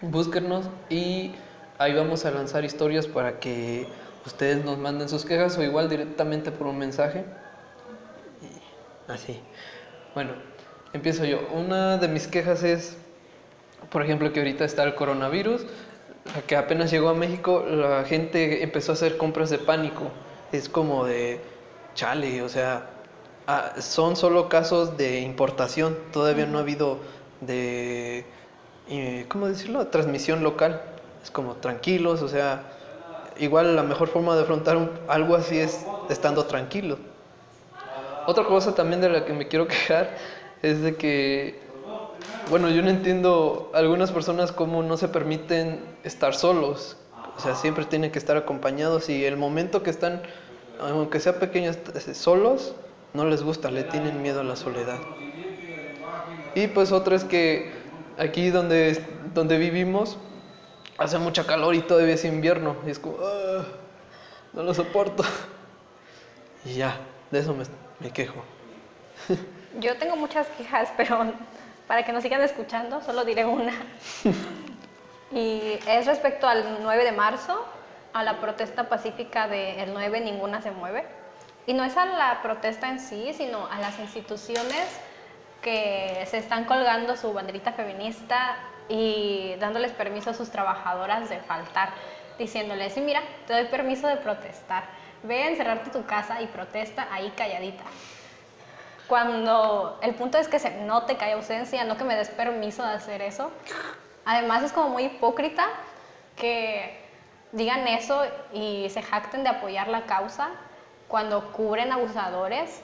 Búsquenos 0.02 0.66
y 0.88 1.34
ahí 1.80 1.94
vamos 1.94 2.26
a 2.26 2.30
lanzar 2.30 2.62
historias 2.62 3.06
para 3.06 3.40
que 3.40 3.86
ustedes 4.26 4.62
nos 4.66 4.76
manden 4.76 5.08
sus 5.08 5.24
quejas 5.24 5.56
o 5.56 5.62
igual 5.62 5.88
directamente 5.88 6.52
por 6.52 6.66
un 6.66 6.76
mensaje. 6.76 7.24
Así. 9.08 9.40
Bueno, 10.14 10.32
empiezo 10.92 11.24
yo. 11.24 11.40
Una 11.54 11.96
de 11.96 12.06
mis 12.08 12.26
quejas 12.26 12.62
es, 12.64 12.98
por 13.90 14.02
ejemplo, 14.02 14.30
que 14.30 14.40
ahorita 14.40 14.66
está 14.66 14.84
el 14.84 14.94
coronavirus, 14.94 15.64
que 16.46 16.54
apenas 16.54 16.90
llegó 16.90 17.08
a 17.08 17.14
México, 17.14 17.64
la 17.66 18.04
gente 18.04 18.62
empezó 18.62 18.92
a 18.92 18.94
hacer 18.94 19.16
compras 19.16 19.48
de 19.48 19.56
pánico. 19.56 20.02
Es 20.52 20.68
como 20.68 21.06
de, 21.06 21.40
chale, 21.94 22.42
o 22.42 22.50
sea, 22.50 22.90
ah, 23.46 23.72
son 23.78 24.16
solo 24.16 24.50
casos 24.50 24.98
de 24.98 25.20
importación, 25.20 25.96
todavía 26.12 26.44
no 26.44 26.58
ha 26.58 26.60
habido 26.60 26.98
de, 27.40 28.26
eh, 28.90 29.24
¿cómo 29.28 29.48
decirlo?, 29.48 29.86
transmisión 29.86 30.42
local. 30.42 30.89
Es 31.22 31.30
como 31.30 31.56
tranquilos, 31.56 32.22
o 32.22 32.28
sea, 32.28 32.64
igual 33.36 33.76
la 33.76 33.82
mejor 33.82 34.08
forma 34.08 34.34
de 34.36 34.42
afrontar 34.42 35.04
algo 35.08 35.36
así 35.36 35.58
es 35.58 35.88
estando 36.08 36.46
tranquilo. 36.46 36.98
Otra 38.24 38.44
cosa 38.44 38.74
también 38.74 39.00
de 39.00 39.08
la 39.08 39.24
que 39.24 39.32
me 39.32 39.48
quiero 39.48 39.66
quejar 39.68 40.16
es 40.62 40.80
de 40.82 40.96
que, 40.96 41.62
bueno, 42.48 42.70
yo 42.70 42.82
no 42.82 42.90
entiendo 42.90 43.70
algunas 43.74 44.12
personas 44.12 44.52
cómo 44.52 44.82
no 44.82 44.96
se 44.96 45.08
permiten 45.08 45.96
estar 46.04 46.34
solos. 46.34 46.98
O 47.36 47.40
sea, 47.40 47.54
siempre 47.54 47.84
tienen 47.86 48.12
que 48.12 48.18
estar 48.18 48.36
acompañados 48.36 49.08
y 49.08 49.24
el 49.24 49.36
momento 49.36 49.82
que 49.82 49.90
están, 49.90 50.22
aunque 50.78 51.20
sea 51.20 51.38
pequeños, 51.38 51.78
t- 51.78 52.14
solos, 52.14 52.76
no 53.14 53.26
les 53.26 53.42
gusta, 53.42 53.70
le 53.70 53.84
tienen 53.84 54.22
miedo 54.22 54.40
a 54.40 54.44
la 54.44 54.56
soledad. 54.56 55.02
Y 56.54 56.66
pues 56.68 56.92
otra 56.92 57.16
es 57.16 57.24
que 57.24 57.72
aquí 58.16 58.50
donde, 58.50 59.04
donde 59.34 59.58
vivimos 59.58 60.18
hace 61.00 61.18
mucha 61.18 61.46
calor 61.46 61.74
y 61.74 61.80
todavía 61.80 62.14
es 62.14 62.24
invierno. 62.24 62.76
Y 62.86 62.90
es 62.90 62.98
como, 62.98 63.16
"Ah, 63.22 63.64
no 64.52 64.62
lo 64.62 64.74
soporto. 64.74 65.24
Y 66.62 66.74
ya, 66.74 66.94
de 67.30 67.38
eso 67.38 67.54
me, 67.54 67.64
me 68.00 68.10
quejo. 68.10 68.42
Yo 69.80 69.96
tengo 69.96 70.14
muchas 70.16 70.46
quejas, 70.58 70.90
pero 70.94 71.32
para 71.86 72.04
que 72.04 72.12
nos 72.12 72.22
sigan 72.22 72.42
escuchando, 72.42 73.02
solo 73.02 73.24
diré 73.24 73.44
una. 73.44 73.72
Y 75.32 75.78
es 75.86 76.06
respecto 76.06 76.48
al 76.48 76.78
9 76.82 77.04
de 77.04 77.12
marzo, 77.12 77.64
a 78.12 78.24
la 78.24 78.40
protesta 78.40 78.88
pacífica 78.88 79.46
del 79.46 79.92
9 79.94 80.20
Ninguna 80.20 80.60
se 80.60 80.72
mueve. 80.72 81.06
Y 81.66 81.72
no 81.72 81.84
es 81.84 81.96
a 81.96 82.04
la 82.04 82.42
protesta 82.42 82.88
en 82.88 82.98
sí, 82.98 83.32
sino 83.32 83.66
a 83.68 83.78
las 83.78 83.98
instituciones 84.00 84.84
que 85.62 86.26
se 86.28 86.38
están 86.38 86.64
colgando 86.64 87.16
su 87.16 87.32
banderita 87.32 87.72
feminista 87.72 88.56
y 88.90 89.54
dándoles 89.60 89.92
permiso 89.92 90.30
a 90.30 90.34
sus 90.34 90.50
trabajadoras 90.50 91.28
de 91.28 91.38
faltar, 91.38 91.90
diciéndoles, 92.38 92.92
sí, 92.92 93.00
mira, 93.00 93.22
te 93.46 93.52
doy 93.52 93.66
permiso 93.66 94.08
de 94.08 94.16
protestar. 94.16 94.84
Ve 95.22 95.44
a 95.44 95.48
encerrarte 95.48 95.90
tu 95.90 96.04
casa 96.06 96.42
y 96.42 96.46
protesta 96.48 97.06
ahí 97.12 97.32
calladita. 97.36 97.84
Cuando 99.06 99.98
el 100.02 100.14
punto 100.14 100.38
es 100.38 100.48
que 100.48 100.58
se 100.58 100.82
note 100.82 101.16
que 101.16 101.24
hay 101.24 101.32
ausencia, 101.32 101.84
no 101.84 101.96
que 101.96 102.04
me 102.04 102.16
des 102.16 102.30
permiso 102.30 102.84
de 102.84 102.92
hacer 102.94 103.22
eso. 103.22 103.50
Además 104.24 104.64
es 104.64 104.72
como 104.72 104.88
muy 104.88 105.04
hipócrita 105.04 105.66
que 106.36 107.00
digan 107.52 107.86
eso 107.86 108.22
y 108.52 108.88
se 108.90 109.02
jacten 109.02 109.44
de 109.44 109.50
apoyar 109.50 109.88
la 109.88 110.02
causa 110.02 110.50
cuando 111.08 111.52
cubren 111.52 111.92
abusadores 111.92 112.82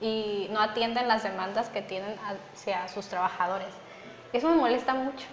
y 0.00 0.48
no 0.50 0.60
atienden 0.60 1.08
las 1.08 1.22
demandas 1.22 1.68
que 1.68 1.82
tienen 1.82 2.16
hacia 2.54 2.88
sus 2.88 3.06
trabajadores. 3.06 3.68
Eso 4.32 4.48
me 4.48 4.56
molesta 4.56 4.94
mucho. 4.94 5.26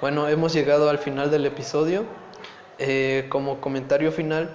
Bueno, 0.00 0.28
hemos 0.28 0.52
llegado 0.52 0.90
al 0.90 0.98
final 0.98 1.30
del 1.30 1.46
episodio. 1.46 2.04
Eh, 2.78 3.26
como 3.28 3.60
comentario 3.60 4.12
final, 4.12 4.50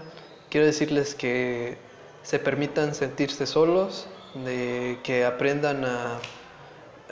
quiero 0.50 0.66
decirles 0.66 1.16
que 1.16 1.78
se 2.24 2.40
permitan 2.40 2.94
sentirse 2.94 3.46
solos, 3.48 4.08
de 4.36 5.00
que 5.04 5.26
aprendan 5.26 5.86
a, 5.86 6.20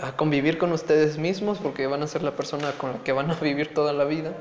a 0.02 0.16
convivir 0.16 0.58
con 0.58 0.72
ustedes 0.72 1.18
mismos, 1.18 1.58
porque 1.60 1.88
van 1.88 2.04
a 2.04 2.08
ser 2.08 2.22
la 2.24 2.36
persona 2.36 2.72
con 2.74 2.94
la 2.94 3.04
que 3.04 3.12
van 3.12 3.32
a 3.32 3.36
vivir 3.42 3.74
toda 3.74 3.94
la 3.94 4.04
vida. 4.04 4.34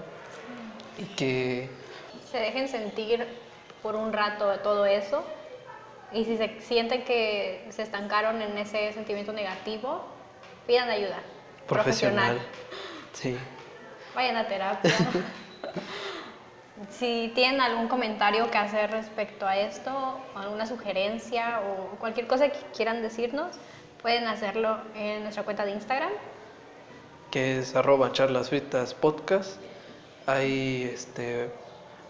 Y 0.99 1.05
que 1.14 1.68
Se 2.31 2.38
dejen 2.38 2.68
sentir 2.68 3.27
por 3.83 3.94
un 3.94 4.12
rato 4.12 4.59
todo 4.61 4.87
eso 4.87 5.22
y 6.12 6.25
si 6.25 6.37
se 6.37 6.61
sienten 6.61 7.05
que 7.05 7.66
se 7.70 7.83
estancaron 7.83 8.40
en 8.40 8.57
ese 8.59 8.92
sentimiento 8.92 9.33
negativo, 9.33 10.05
pidan 10.66 10.88
ayuda 10.88 11.20
profesional. 11.66 12.38
Sí. 13.12 13.37
Vayan 14.16 14.37
a 14.37 14.48
terapia. 14.48 14.92
si 16.90 17.33
tienen 17.35 17.61
algún 17.61 17.88
comentario 17.88 18.50
que 18.50 18.59
hacer 18.59 18.90
respecto 18.90 19.46
a 19.46 19.57
esto, 19.59 19.92
o 20.35 20.38
alguna 20.38 20.66
sugerencia 20.66 21.61
o 21.61 21.96
cualquier 21.98 22.26
cosa 22.26 22.48
que 22.48 22.59
quieran 22.74 23.02
decirnos, 23.02 23.57
pueden 24.02 24.26
hacerlo 24.26 24.79
en 24.94 25.22
nuestra 25.22 25.44
cuenta 25.44 25.64
de 25.66 25.72
Instagram. 25.72 26.12
que 27.31 27.59
es 27.59 27.76
arroba 27.76 28.12
charlas 28.12 28.48
fritas 28.48 28.94
podcast. 28.94 29.61
Ahí 30.26 30.90
este, 30.92 31.50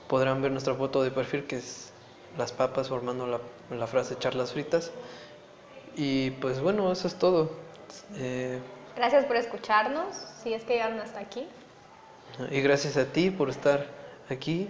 podrán 0.08 0.42
ver 0.42 0.52
nuestra 0.52 0.74
foto 0.74 1.02
de 1.02 1.10
perfil 1.10 1.46
que 1.46 1.56
es 1.56 1.92
las 2.38 2.52
papas 2.52 2.88
formando 2.88 3.26
la, 3.26 3.40
la 3.76 3.86
frase 3.88 4.16
charlas 4.18 4.52
fritas. 4.52 4.92
Y 5.96 6.30
pues 6.32 6.60
bueno, 6.60 6.92
eso 6.92 7.08
es 7.08 7.18
todo. 7.18 7.50
Eh, 8.16 8.60
Gracias 8.96 9.24
por 9.26 9.36
escucharnos, 9.36 10.16
si 10.42 10.54
es 10.54 10.64
que 10.64 10.74
llegaron 10.74 11.00
hasta 11.00 11.20
aquí. 11.20 11.48
Y 12.50 12.60
gracias 12.60 12.96
a 12.96 13.06
ti 13.06 13.30
por 13.30 13.50
estar 13.50 13.86
aquí 14.30 14.68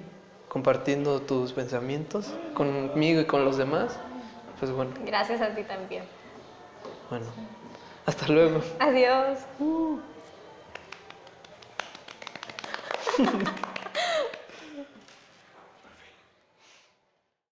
compartiendo 0.48 1.20
tus 1.22 1.52
pensamientos 1.52 2.32
conmigo 2.54 3.20
y 3.20 3.24
con 3.26 3.44
los 3.44 3.56
demás. 3.56 3.98
Pues 4.58 4.70
bueno, 4.70 4.92
Gracias 5.04 5.40
a 5.40 5.54
ti 5.54 5.62
también. 5.64 6.04
bueno. 7.10 7.26
Hasta 8.06 8.28
luego. 8.28 8.60
Adiós. 8.78 9.38